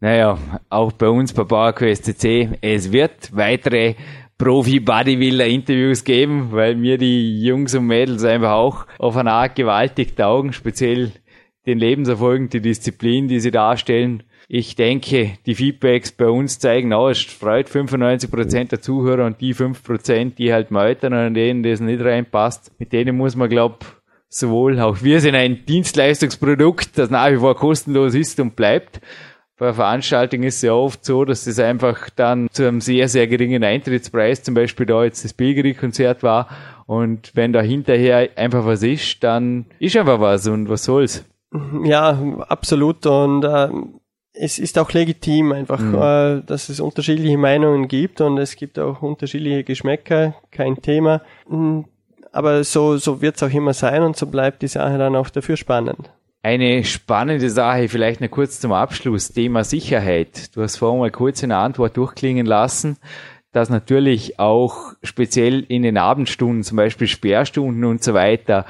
naja, 0.00 0.38
auch 0.68 0.92
bei 0.92 1.08
uns 1.08 1.32
bei 1.32 1.44
PowerQuest 1.44 2.04
CC, 2.04 2.50
es 2.60 2.92
wird 2.92 3.34
weitere 3.34 3.94
Profi-Bodybuilder-Interviews 4.38 6.04
geben, 6.04 6.48
weil 6.52 6.76
mir 6.76 6.98
die 6.98 7.42
Jungs 7.42 7.74
und 7.74 7.86
Mädels 7.86 8.22
einfach 8.24 8.52
auch 8.52 8.86
auf 8.98 9.16
eine 9.16 9.32
Art 9.32 9.56
gewaltig 9.56 10.14
taugen, 10.14 10.52
speziell 10.52 11.12
den 11.64 11.78
Lebenserfolgen, 11.78 12.50
die 12.50 12.60
Disziplin, 12.60 13.28
die 13.28 13.40
sie 13.40 13.50
darstellen. 13.50 14.22
Ich 14.48 14.76
denke, 14.76 15.32
die 15.46 15.54
Feedbacks 15.54 16.12
bei 16.12 16.28
uns 16.28 16.58
zeigen 16.58 16.92
auch, 16.92 17.08
es 17.08 17.22
freut 17.22 17.68
95% 17.68 18.68
der 18.68 18.80
Zuhörer 18.80 19.24
und 19.24 19.40
die 19.40 19.54
5%, 19.54 20.36
die 20.36 20.52
halt 20.52 20.70
meutern 20.70 21.14
und 21.14 21.18
an 21.18 21.34
denen 21.34 21.62
das 21.62 21.80
nicht 21.80 22.00
reinpasst, 22.00 22.72
mit 22.78 22.92
denen 22.92 23.16
muss 23.16 23.34
man, 23.34 23.48
glaub, 23.48 23.84
sowohl 24.28 24.78
auch 24.78 25.02
wir 25.02 25.20
sind 25.20 25.34
ein 25.34 25.64
Dienstleistungsprodukt, 25.66 26.98
das 26.98 27.10
nach 27.10 27.30
wie 27.32 27.38
vor 27.38 27.56
kostenlos 27.56 28.14
ist 28.14 28.38
und 28.38 28.54
bleibt 28.54 29.00
bei 29.58 29.72
Veranstaltungen 29.72 30.44
ist 30.44 30.56
es 30.56 30.62
ja 30.62 30.72
oft 30.72 31.04
so, 31.04 31.24
dass 31.24 31.46
es 31.46 31.58
einfach 31.58 32.10
dann 32.10 32.48
zu 32.50 32.66
einem 32.66 32.80
sehr, 32.80 33.08
sehr 33.08 33.26
geringen 33.26 33.64
Eintrittspreis, 33.64 34.42
zum 34.42 34.54
Beispiel 34.54 34.86
da 34.86 35.04
jetzt 35.04 35.24
das 35.24 35.32
Pilgeri-Konzert 35.32 36.22
war, 36.22 36.48
und 36.86 37.32
wenn 37.34 37.52
da 37.52 37.60
hinterher 37.60 38.28
einfach 38.36 38.64
was 38.64 38.82
ist, 38.82 39.24
dann 39.24 39.66
ist 39.80 39.96
einfach 39.96 40.20
was 40.20 40.46
und 40.46 40.68
was 40.68 40.84
soll's. 40.84 41.24
Ja, 41.82 42.20
absolut 42.48 43.06
und 43.06 43.44
äh, 43.44 43.68
es 44.32 44.58
ist 44.58 44.78
auch 44.78 44.92
legitim 44.92 45.52
einfach, 45.52 45.80
mhm. 45.80 45.94
äh, 45.94 46.42
dass 46.44 46.68
es 46.68 46.80
unterschiedliche 46.80 47.38
Meinungen 47.38 47.88
gibt 47.88 48.20
und 48.20 48.38
es 48.38 48.56
gibt 48.56 48.78
auch 48.78 49.02
unterschiedliche 49.02 49.64
Geschmäcker, 49.64 50.34
kein 50.50 50.80
Thema. 50.82 51.22
Hm, 51.48 51.86
aber 52.32 52.62
so, 52.64 52.98
so 52.98 53.22
wird's 53.22 53.42
auch 53.42 53.50
immer 53.50 53.72
sein 53.72 54.02
und 54.02 54.16
so 54.16 54.26
bleibt 54.26 54.62
die 54.62 54.68
Sache 54.68 54.98
dann 54.98 55.16
auch 55.16 55.30
dafür 55.30 55.56
spannend. 55.56 56.10
Eine 56.46 56.84
spannende 56.84 57.50
Sache, 57.50 57.88
vielleicht 57.88 58.20
noch 58.20 58.30
kurz 58.30 58.60
zum 58.60 58.70
Abschluss, 58.72 59.32
Thema 59.32 59.64
Sicherheit. 59.64 60.54
Du 60.54 60.62
hast 60.62 60.76
vorhin 60.76 61.00
mal 61.00 61.10
kurz 61.10 61.42
in 61.42 61.48
der 61.48 61.58
Antwort 61.58 61.96
durchklingen 61.96 62.46
lassen, 62.46 62.98
dass 63.50 63.68
natürlich 63.68 64.38
auch 64.38 64.92
speziell 65.02 65.64
in 65.66 65.82
den 65.82 65.98
Abendstunden, 65.98 66.62
zum 66.62 66.76
Beispiel 66.76 67.08
Sperrstunden 67.08 67.84
und 67.84 68.04
so 68.04 68.14
weiter, 68.14 68.64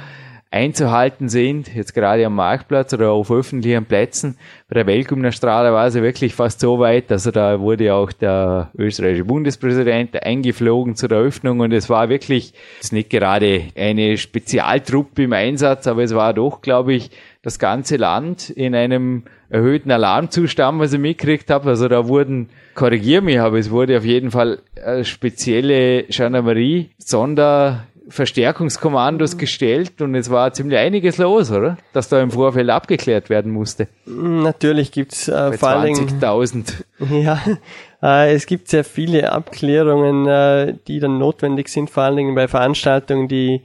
einzuhalten 0.57 1.29
sind, 1.29 1.75
jetzt 1.75 1.95
gerade 1.95 2.25
am 2.25 2.35
Marktplatz 2.35 2.93
oder 2.95 3.11
auf 3.11 3.31
öffentlichen 3.31 3.85
Plätzen. 3.85 4.39
Bei 4.69 4.75
der 4.75 4.87
Weltgymnastrada 4.87 5.73
war 5.73 5.87
es 5.87 5.95
ja 5.95 6.03
wirklich 6.03 6.35
fast 6.35 6.61
so 6.61 6.79
weit, 6.79 7.13
also 7.13 7.31
da 7.31 7.61
wurde 7.61 7.95
auch 7.95 8.11
der 8.11 8.71
österreichische 8.77 9.25
Bundespräsident 9.25 10.23
eingeflogen 10.23 10.97
zur 10.97 11.13
Eröffnung 11.13 11.61
und 11.61 11.73
es 11.73 11.89
war 11.91 12.09
wirklich, 12.09 12.55
es 12.79 12.87
ist 12.87 12.93
nicht 12.93 13.11
gerade 13.11 13.65
eine 13.77 14.17
Spezialtruppe 14.17 15.25
im 15.25 15.33
Einsatz, 15.33 15.87
aber 15.87 16.03
es 16.03 16.15
war 16.15 16.35
doch, 16.35 16.63
glaube 16.63 16.95
ich, 16.95 17.11
das 17.43 17.59
ganze 17.59 17.97
Land 17.97 18.51
in 18.51 18.75
einem 18.75 19.25
erhöhten 19.51 19.93
Alarmzustand, 19.93 20.81
was 20.81 20.93
ich 20.93 20.99
mitgekriegt 20.99 21.51
habe. 21.51 21.69
Also 21.69 21.87
da 21.87 22.09
wurden, 22.09 22.49
korrigier 22.75 23.23
mich, 23.23 23.39
aber 23.39 23.59
es 23.59 23.71
wurde 23.71 23.97
auf 23.99 24.05
jeden 24.05 24.33
Fall 24.33 24.59
spezielle 25.03 26.05
Gendarmerie, 26.05 26.91
Sonderverstärkungskommandos 28.07 29.37
gestellt 29.37 30.01
und 30.01 30.15
es 30.15 30.31
war 30.31 30.53
ziemlich 30.53 30.79
einiges 30.79 31.19
los, 31.19 31.51
oder? 31.51 31.77
Dass 31.93 32.09
da 32.09 32.21
im 32.21 32.31
Vorfeld 32.31 32.71
abgeklärt 32.71 33.31
werden 33.31 33.53
musste. 33.53 33.89
Natürlich 34.07 34.93
gibt's 34.93 35.29
äh, 35.29 35.53
vor 35.53 35.71
allem 35.71 35.95
20.000. 35.95 36.85
Ja, 37.11 37.41
äh, 38.03 38.35
es 38.35 38.47
gibt 38.47 38.69
sehr 38.69 38.85
viele 38.85 39.33
Abklärungen, 39.33 40.27
äh, 40.27 40.75
die 40.87 41.01
dann 41.01 41.19
notwendig 41.19 41.69
sind, 41.69 41.91
vor 41.91 42.05
allen 42.05 42.17
Dingen 42.17 42.35
bei 42.35 42.49
Veranstaltungen, 42.49 43.29
die 43.29 43.63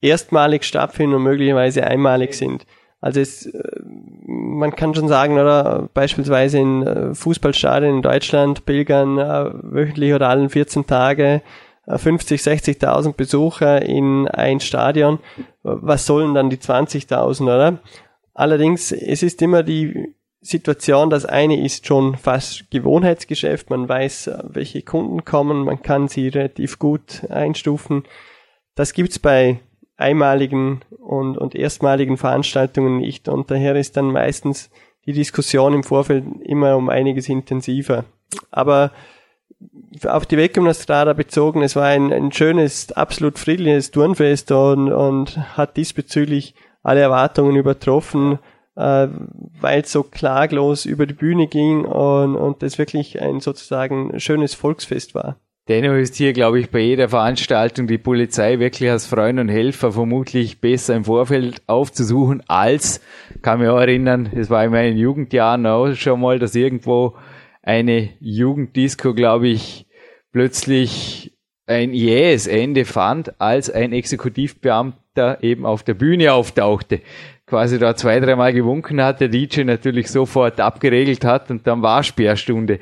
erstmalig 0.00 0.64
stattfinden 0.64 1.16
und 1.16 1.22
möglicherweise 1.22 1.84
einmalig 1.84 2.34
sind. 2.34 2.66
Also 3.00 3.20
es, 3.20 3.46
äh, 3.46 3.60
man 4.26 4.74
kann 4.74 4.94
schon 4.94 5.08
sagen, 5.08 5.34
oder 5.34 5.88
beispielsweise 5.92 6.58
in 6.58 6.86
äh, 6.86 7.14
Fußballstadien 7.14 7.96
in 7.96 8.02
Deutschland 8.02 8.64
pilgern 8.64 9.18
äh, 9.18 9.50
wöchentlich 9.62 10.14
oder 10.14 10.28
allen 10.28 10.48
14 10.48 10.86
Tage 10.86 11.42
50, 11.86 12.40
60.000 12.40 13.14
Besucher 13.14 13.82
in 13.82 14.28
ein 14.28 14.60
Stadion. 14.60 15.18
Was 15.62 16.06
sollen 16.06 16.34
dann 16.34 16.50
die 16.50 16.58
20.000, 16.58 17.42
oder? 17.42 17.80
Allerdings, 18.34 18.92
es 18.92 19.22
ist 19.22 19.42
immer 19.42 19.62
die 19.62 20.14
Situation, 20.40 21.10
das 21.10 21.24
eine 21.24 21.60
ist 21.60 21.86
schon 21.86 22.16
fast 22.16 22.70
Gewohnheitsgeschäft. 22.70 23.70
Man 23.70 23.88
weiß, 23.88 24.30
welche 24.44 24.82
Kunden 24.82 25.24
kommen, 25.24 25.64
man 25.64 25.82
kann 25.82 26.08
sie 26.08 26.28
relativ 26.28 26.78
gut 26.78 27.24
einstufen. 27.30 28.04
Das 28.74 28.92
gibt's 28.92 29.18
bei 29.18 29.60
einmaligen 29.96 30.80
und, 30.98 31.38
und 31.38 31.54
erstmaligen 31.54 32.16
Veranstaltungen 32.16 32.98
nicht. 32.98 33.28
Und 33.28 33.50
daher 33.50 33.76
ist 33.76 33.96
dann 33.96 34.12
meistens 34.12 34.70
die 35.06 35.12
Diskussion 35.12 35.74
im 35.74 35.84
Vorfeld 35.84 36.24
immer 36.42 36.76
um 36.76 36.88
einiges 36.88 37.28
intensiver. 37.28 38.04
Aber 38.50 38.92
auf 40.06 40.26
die 40.26 40.36
Weggymnastrada 40.36 41.12
bezogen, 41.12 41.62
es 41.62 41.76
war 41.76 41.84
ein, 41.84 42.12
ein 42.12 42.32
schönes, 42.32 42.92
absolut 42.92 43.38
friedliches 43.38 43.90
Turnfest 43.90 44.50
und, 44.52 44.92
und 44.92 45.56
hat 45.56 45.76
diesbezüglich 45.76 46.54
alle 46.82 47.00
Erwartungen 47.00 47.56
übertroffen, 47.56 48.38
äh, 48.76 49.08
weil 49.60 49.82
es 49.82 49.92
so 49.92 50.02
klaglos 50.02 50.86
über 50.86 51.06
die 51.06 51.14
Bühne 51.14 51.46
ging 51.46 51.84
und, 51.84 52.36
und 52.36 52.62
das 52.62 52.78
wirklich 52.78 53.20
ein 53.20 53.40
sozusagen 53.40 54.18
schönes 54.18 54.54
Volksfest 54.54 55.14
war. 55.14 55.36
Dennoch 55.68 55.94
ist 55.94 56.16
hier, 56.16 56.32
glaube 56.32 56.58
ich, 56.58 56.70
bei 56.70 56.80
jeder 56.80 57.08
Veranstaltung 57.08 57.86
die 57.86 57.98
Polizei 57.98 58.58
wirklich 58.58 58.90
als 58.90 59.06
Freund 59.06 59.38
und 59.38 59.48
Helfer 59.48 59.92
vermutlich 59.92 60.60
besser 60.60 60.96
im 60.96 61.04
Vorfeld 61.04 61.62
aufzusuchen 61.68 62.42
als, 62.48 63.00
kann 63.42 63.60
mich 63.60 63.68
auch 63.68 63.78
erinnern, 63.78 64.28
es 64.34 64.50
war 64.50 64.64
in 64.64 64.72
meinen 64.72 64.96
Jugendjahren 64.96 65.64
auch 65.66 65.94
schon 65.94 66.20
mal, 66.20 66.40
dass 66.40 66.56
irgendwo 66.56 67.14
eine 67.62 68.10
Jugenddisco, 68.20 69.14
glaube 69.14 69.48
ich, 69.48 69.86
plötzlich 70.32 71.32
ein 71.66 71.94
jähes 71.94 72.46
Ende 72.46 72.84
fand, 72.84 73.40
als 73.40 73.70
ein 73.70 73.92
Exekutivbeamter 73.92 75.42
eben 75.42 75.64
auf 75.64 75.82
der 75.82 75.94
Bühne 75.94 76.32
auftauchte. 76.32 77.00
Quasi 77.46 77.78
da 77.78 77.94
zwei, 77.94 78.18
dreimal 78.18 78.52
gewunken 78.52 79.02
hat, 79.02 79.20
der 79.20 79.28
DJ 79.28 79.62
natürlich 79.62 80.08
sofort 80.08 80.60
abgeregelt 80.60 81.24
hat 81.24 81.50
und 81.50 81.66
dann 81.66 81.82
war 81.82 82.02
Sperrstunde. 82.02 82.80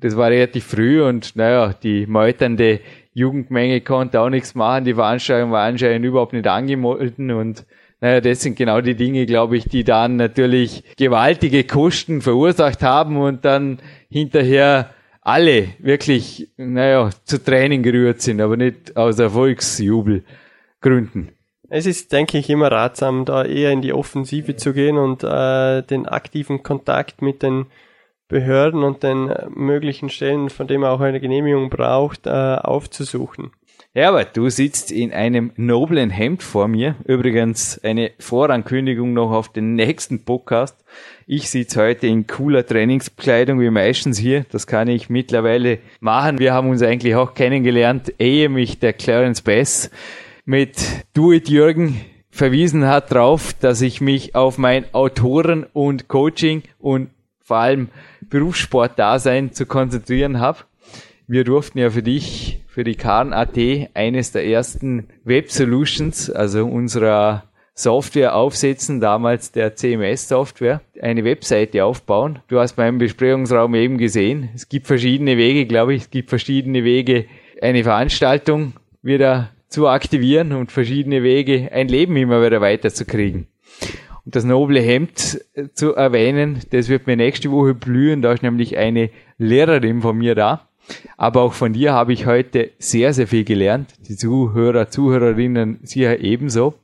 Das 0.00 0.16
war 0.16 0.30
relativ 0.30 0.64
früh 0.64 1.02
und 1.02 1.36
naja, 1.36 1.72
die 1.72 2.06
meuternde 2.06 2.80
Jugendmenge 3.14 3.80
konnte 3.82 4.20
auch 4.20 4.30
nichts 4.30 4.54
machen. 4.54 4.84
Die 4.84 4.94
Veranstaltung 4.94 5.50
war 5.52 5.64
anscheinend 5.64 6.04
überhaupt 6.04 6.32
nicht 6.32 6.46
angemeldet 6.46 7.18
und 7.18 7.64
naja, 8.02 8.20
das 8.20 8.42
sind 8.42 8.56
genau 8.56 8.80
die 8.80 8.96
Dinge, 8.96 9.26
glaube 9.26 9.56
ich, 9.56 9.66
die 9.66 9.84
dann 9.84 10.16
natürlich 10.16 10.82
gewaltige 10.96 11.62
Kosten 11.62 12.20
verursacht 12.20 12.82
haben 12.82 13.16
und 13.16 13.44
dann 13.44 13.78
hinterher 14.10 14.90
alle 15.20 15.68
wirklich, 15.78 16.50
naja, 16.56 17.10
zu 17.22 17.40
Tränen 17.40 17.84
gerührt 17.84 18.20
sind, 18.20 18.40
aber 18.40 18.56
nicht 18.56 18.96
aus 18.96 19.20
Erfolgsjubelgründen. 19.20 21.30
Es 21.68 21.86
ist, 21.86 22.10
denke 22.10 22.38
ich, 22.38 22.50
immer 22.50 22.72
ratsam, 22.72 23.24
da 23.24 23.44
eher 23.44 23.70
in 23.70 23.82
die 23.82 23.92
Offensive 23.92 24.56
zu 24.56 24.72
gehen 24.72 24.98
und 24.98 25.22
äh, 25.22 25.82
den 25.82 26.08
aktiven 26.08 26.64
Kontakt 26.64 27.22
mit 27.22 27.44
den 27.44 27.66
Behörden 28.26 28.82
und 28.82 29.04
den 29.04 29.32
möglichen 29.54 30.10
Stellen, 30.10 30.50
von 30.50 30.66
dem 30.66 30.80
man 30.80 30.90
auch 30.90 31.00
eine 31.00 31.20
Genehmigung 31.20 31.70
braucht, 31.70 32.26
äh, 32.26 32.30
aufzusuchen. 32.30 33.52
Herbert, 33.94 34.38
du 34.38 34.48
sitzt 34.48 34.90
in 34.90 35.12
einem 35.12 35.52
noblen 35.56 36.08
Hemd 36.08 36.42
vor 36.42 36.66
mir. 36.66 36.96
Übrigens 37.04 37.78
eine 37.84 38.12
Vorankündigung 38.18 39.12
noch 39.12 39.32
auf 39.32 39.50
den 39.50 39.74
nächsten 39.74 40.24
Podcast. 40.24 40.82
Ich 41.26 41.50
sitze 41.50 41.82
heute 41.82 42.06
in 42.06 42.26
cooler 42.26 42.64
Trainingskleidung 42.64 43.60
wie 43.60 43.68
meistens 43.68 44.16
hier. 44.16 44.46
Das 44.50 44.66
kann 44.66 44.88
ich 44.88 45.10
mittlerweile 45.10 45.78
machen. 46.00 46.38
Wir 46.38 46.54
haben 46.54 46.70
uns 46.70 46.80
eigentlich 46.80 47.16
auch 47.16 47.34
kennengelernt, 47.34 48.14
ehe 48.18 48.48
mich 48.48 48.78
der 48.78 48.94
Clarence 48.94 49.42
Bass 49.42 49.90
mit 50.46 50.78
Do 51.12 51.30
It 51.30 51.50
Jürgen 51.50 52.00
verwiesen 52.30 52.86
hat 52.86 53.12
darauf, 53.12 53.52
dass 53.52 53.82
ich 53.82 54.00
mich 54.00 54.34
auf 54.34 54.56
mein 54.56 54.86
Autoren- 54.94 55.66
und 55.74 56.08
Coaching 56.08 56.62
und 56.78 57.10
vor 57.40 57.58
allem 57.58 57.90
Berufssportdasein 58.22 59.52
zu 59.52 59.66
konzentrieren 59.66 60.40
habe. 60.40 60.60
Wir 61.28 61.44
durften 61.44 61.78
ja 61.78 61.90
für 61.90 62.02
dich 62.02 62.62
für 62.66 62.84
die 62.84 62.94
Karn.at 62.94 63.56
eines 63.94 64.32
der 64.32 64.46
ersten 64.46 65.08
Web 65.24 65.50
Solutions, 65.50 66.30
also 66.30 66.66
unserer 66.66 67.44
Software 67.74 68.34
aufsetzen, 68.34 69.00
damals 69.00 69.52
der 69.52 69.76
CMS-Software, 69.76 70.80
eine 71.00 71.24
Webseite 71.24 71.84
aufbauen. 71.84 72.40
Du 72.48 72.58
hast 72.58 72.74
beim 72.74 72.98
Besprechungsraum 72.98 73.74
eben 73.74 73.98
gesehen, 73.98 74.50
es 74.54 74.68
gibt 74.68 74.86
verschiedene 74.86 75.36
Wege, 75.36 75.66
glaube 75.66 75.94
ich, 75.94 76.02
es 76.02 76.10
gibt 76.10 76.28
verschiedene 76.28 76.84
Wege, 76.84 77.26
eine 77.60 77.82
Veranstaltung 77.82 78.74
wieder 79.02 79.50
zu 79.68 79.88
aktivieren 79.88 80.52
und 80.52 80.72
verschiedene 80.72 81.22
Wege, 81.22 81.70
ein 81.72 81.88
Leben 81.88 82.16
immer 82.16 82.44
wieder 82.44 82.60
weiterzukriegen. 82.60 83.46
Und 84.24 84.36
das 84.36 84.44
noble 84.44 84.80
Hemd 84.80 85.40
zu 85.74 85.94
erwähnen, 85.94 86.60
das 86.70 86.88
wird 86.88 87.06
mir 87.06 87.16
nächste 87.16 87.50
Woche 87.50 87.74
blühen, 87.74 88.22
da 88.22 88.32
ist 88.32 88.42
nämlich 88.42 88.76
eine 88.76 89.10
Lehrerin 89.38 90.02
von 90.02 90.16
mir 90.16 90.34
da, 90.34 90.68
aber 91.16 91.42
auch 91.42 91.52
von 91.52 91.72
dir 91.72 91.92
habe 91.92 92.12
ich 92.12 92.26
heute 92.26 92.70
sehr, 92.78 93.12
sehr 93.12 93.26
viel 93.26 93.44
gelernt. 93.44 93.94
Die 94.08 94.16
Zuhörer, 94.16 94.88
Zuhörerinnen 94.88 95.78
sicher 95.82 96.20
ebenso. 96.20 96.74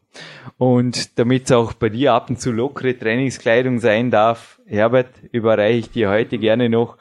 Und 0.57 1.19
damit 1.19 1.45
es 1.45 1.53
auch 1.53 1.73
bei 1.73 1.89
dir 1.89 2.15
ab 2.15 2.31
und 2.31 2.41
zu 2.41 2.51
lockere 2.51 2.99
Trainingskleidung 2.99 3.79
sein 3.79 4.11
darf, 4.11 4.61
Herbert, 4.67 5.11
überreiche 5.33 5.79
ich 5.79 5.91
dir 5.91 6.11
heute 6.11 6.39
gerne 6.39 6.69
noch 6.69 6.97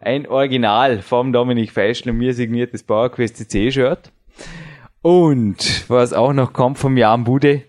ein 0.00 0.26
Original 0.26 1.02
vom 1.02 1.32
Dominik 1.32 1.72
Feischl 1.72 2.10
und 2.10 2.18
mir 2.18 2.34
signiertes 2.34 2.82
PowerQuest 2.82 3.36
CC-Shirt. 3.36 4.10
Und 5.02 5.84
was 5.88 6.12
auch 6.12 6.32
noch 6.32 6.52
kommt 6.52 6.78
vom 6.78 6.96
Jan 6.96 7.24
Bude, 7.24 7.62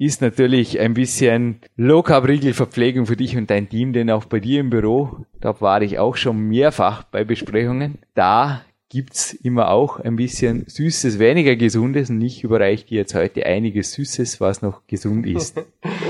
ist 0.00 0.22
natürlich 0.22 0.80
ein 0.80 0.94
bisschen 0.94 1.60
Low-Carb-Riegel-Verpflegung 1.76 3.04
für 3.04 3.18
dich 3.18 3.36
und 3.36 3.50
dein 3.50 3.68
Team, 3.68 3.92
denn 3.92 4.08
auch 4.08 4.24
bei 4.24 4.40
dir 4.40 4.60
im 4.60 4.70
Büro, 4.70 5.26
da 5.42 5.60
war 5.60 5.82
ich 5.82 5.98
auch 5.98 6.16
schon 6.16 6.38
mehrfach 6.38 7.02
bei 7.02 7.22
Besprechungen. 7.22 7.98
Da 8.14 8.62
gibt's 8.88 9.34
immer 9.34 9.68
auch 9.68 10.00
ein 10.00 10.16
bisschen 10.16 10.64
Süßes, 10.66 11.18
weniger 11.18 11.54
Gesundes 11.54 12.08
und 12.08 12.22
ich 12.22 12.42
überreiche 12.42 12.86
dir 12.86 13.00
jetzt 13.00 13.14
heute 13.14 13.44
einiges 13.44 13.92
Süßes, 13.92 14.40
was 14.40 14.62
noch 14.62 14.86
gesund 14.86 15.26
ist. 15.26 15.60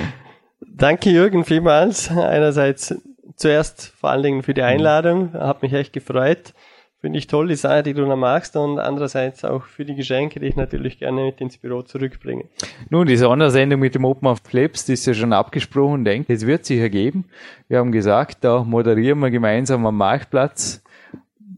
Danke 0.61 1.11
Jürgen 1.11 1.45
vielmals. 1.45 2.13
Einerseits 2.13 2.95
zuerst 3.35 3.89
vor 3.99 4.11
allen 4.11 4.23
Dingen 4.23 4.43
für 4.45 4.55
die 4.55 4.63
Einladung, 4.63 5.33
hat 5.33 5.63
mich 5.63 5.73
echt 5.73 5.93
gefreut. 5.93 6.55
Finde 7.01 7.19
ich 7.19 7.27
toll, 7.27 7.49
die 7.49 7.55
Sache, 7.55 7.83
die 7.83 7.95
du 7.95 8.05
noch 8.05 8.17
magst 8.17 8.57
und 8.57 8.79
andererseits 8.79 9.43
auch 9.43 9.65
für 9.65 9.87
die 9.87 9.95
Geschenke, 9.95 10.39
die 10.39 10.49
ich 10.49 10.57
natürlich 10.57 10.99
gerne 10.99 11.25
mit 11.25 11.41
ins 11.41 11.57
Büro 11.57 11.81
zurückbringe. 11.81 12.45
Nun, 12.91 13.07
die 13.07 13.17
Sondersendung 13.17 13.81
mit 13.81 13.95
dem 13.95 14.05
Open 14.05 14.29
of 14.29 14.41
Flips, 14.45 14.85
die 14.85 14.93
ist 14.93 15.07
ja 15.07 15.15
schon 15.15 15.33
abgesprochen, 15.33 16.05
denke 16.05 16.35
es 16.35 16.47
wird 16.47 16.67
sich 16.67 16.79
ergeben. 16.79 17.25
Wir 17.69 17.79
haben 17.79 17.91
gesagt, 17.91 18.45
da 18.45 18.65
moderieren 18.65 19.19
wir 19.21 19.31
gemeinsam 19.31 19.87
am 19.87 19.97
Marktplatz 19.97 20.83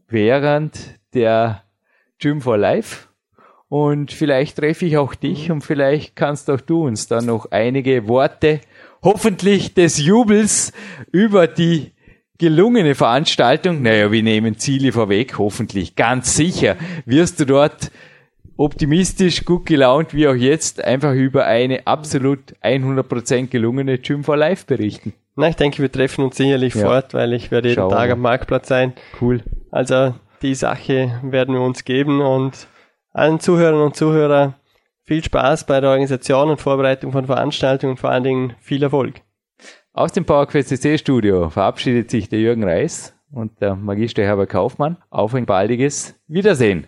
während 0.07 0.97
der 1.13 1.63
Gym 2.19 2.39
for 2.39 2.57
Life. 2.57 3.09
Und 3.67 4.13
vielleicht 4.13 4.57
treffe 4.59 4.85
ich 4.85 4.97
auch 4.97 5.13
dich 5.13 5.51
und 5.51 5.61
vielleicht 5.61 6.15
kannst 6.15 6.49
auch 6.49 6.61
du 6.61 6.85
uns 6.85 7.07
dann 7.07 7.25
noch 7.25 7.51
einige 7.51 8.07
Worte, 8.07 8.61
hoffentlich 9.01 9.73
des 9.73 9.97
Jubels 9.97 10.71
über 11.11 11.47
die 11.47 11.92
gelungene 12.43 12.93
Veranstaltung. 12.93 13.81
Naja, 13.81 14.11
wir 14.11 14.21
nehmen 14.21 14.57
Ziele 14.57 14.91
vorweg, 14.91 15.37
hoffentlich. 15.37 15.95
Ganz 15.95 16.35
sicher 16.35 16.75
wirst 17.05 17.39
du 17.39 17.45
dort 17.45 17.89
optimistisch, 18.57 19.45
gut 19.45 19.65
gelaunt, 19.65 20.13
wie 20.13 20.27
auch 20.27 20.33
jetzt, 20.33 20.83
einfach 20.83 21.13
über 21.13 21.45
eine 21.45 21.87
absolut 21.87 22.53
100% 22.61 23.47
gelungene 23.47 23.97
Gym 23.97 24.25
for 24.25 24.35
Life 24.35 24.65
berichten. 24.65 25.13
Na, 25.37 25.47
ich 25.47 25.55
denke, 25.55 25.81
wir 25.81 25.89
treffen 25.89 26.25
uns 26.25 26.35
sicherlich 26.35 26.75
ja. 26.75 26.85
fort, 26.85 27.13
weil 27.13 27.31
ich 27.31 27.49
werde 27.49 27.69
jeden 27.69 27.79
Schauen 27.79 27.91
Tag 27.91 28.11
am 28.11 28.19
Marktplatz 28.19 28.67
sein. 28.67 28.91
Cool. 29.21 29.41
Also, 29.71 30.13
die 30.41 30.53
Sache 30.53 31.21
werden 31.23 31.55
wir 31.55 31.61
uns 31.61 31.85
geben 31.85 32.19
und 32.19 32.67
allen 33.13 33.39
Zuhörern 33.39 33.81
und 33.81 33.95
Zuhörern 33.95 34.55
viel 35.05 35.23
Spaß 35.23 35.65
bei 35.65 35.79
der 35.79 35.91
Organisation 35.91 36.49
und 36.49 36.59
Vorbereitung 36.59 37.13
von 37.13 37.25
Veranstaltungen 37.25 37.91
und 37.91 37.99
vor 38.01 38.09
allen 38.09 38.25
Dingen 38.25 38.53
viel 38.59 38.83
Erfolg. 38.83 39.21
Aus 39.95 40.11
dem 40.11 40.25
PowerQuest 40.25 40.69
CC 40.69 40.97
Studio 40.97 41.51
verabschiedet 41.51 42.09
sich 42.09 42.27
der 42.27 42.39
Jürgen 42.39 42.63
Reis 42.63 43.15
und 43.29 43.61
der 43.61 43.75
Magister 43.75 44.23
Herbert 44.23 44.49
Kaufmann. 44.49 44.97
Auf 45.11 45.35
ein 45.35 45.45
baldiges 45.45 46.19
Wiedersehen. 46.27 46.87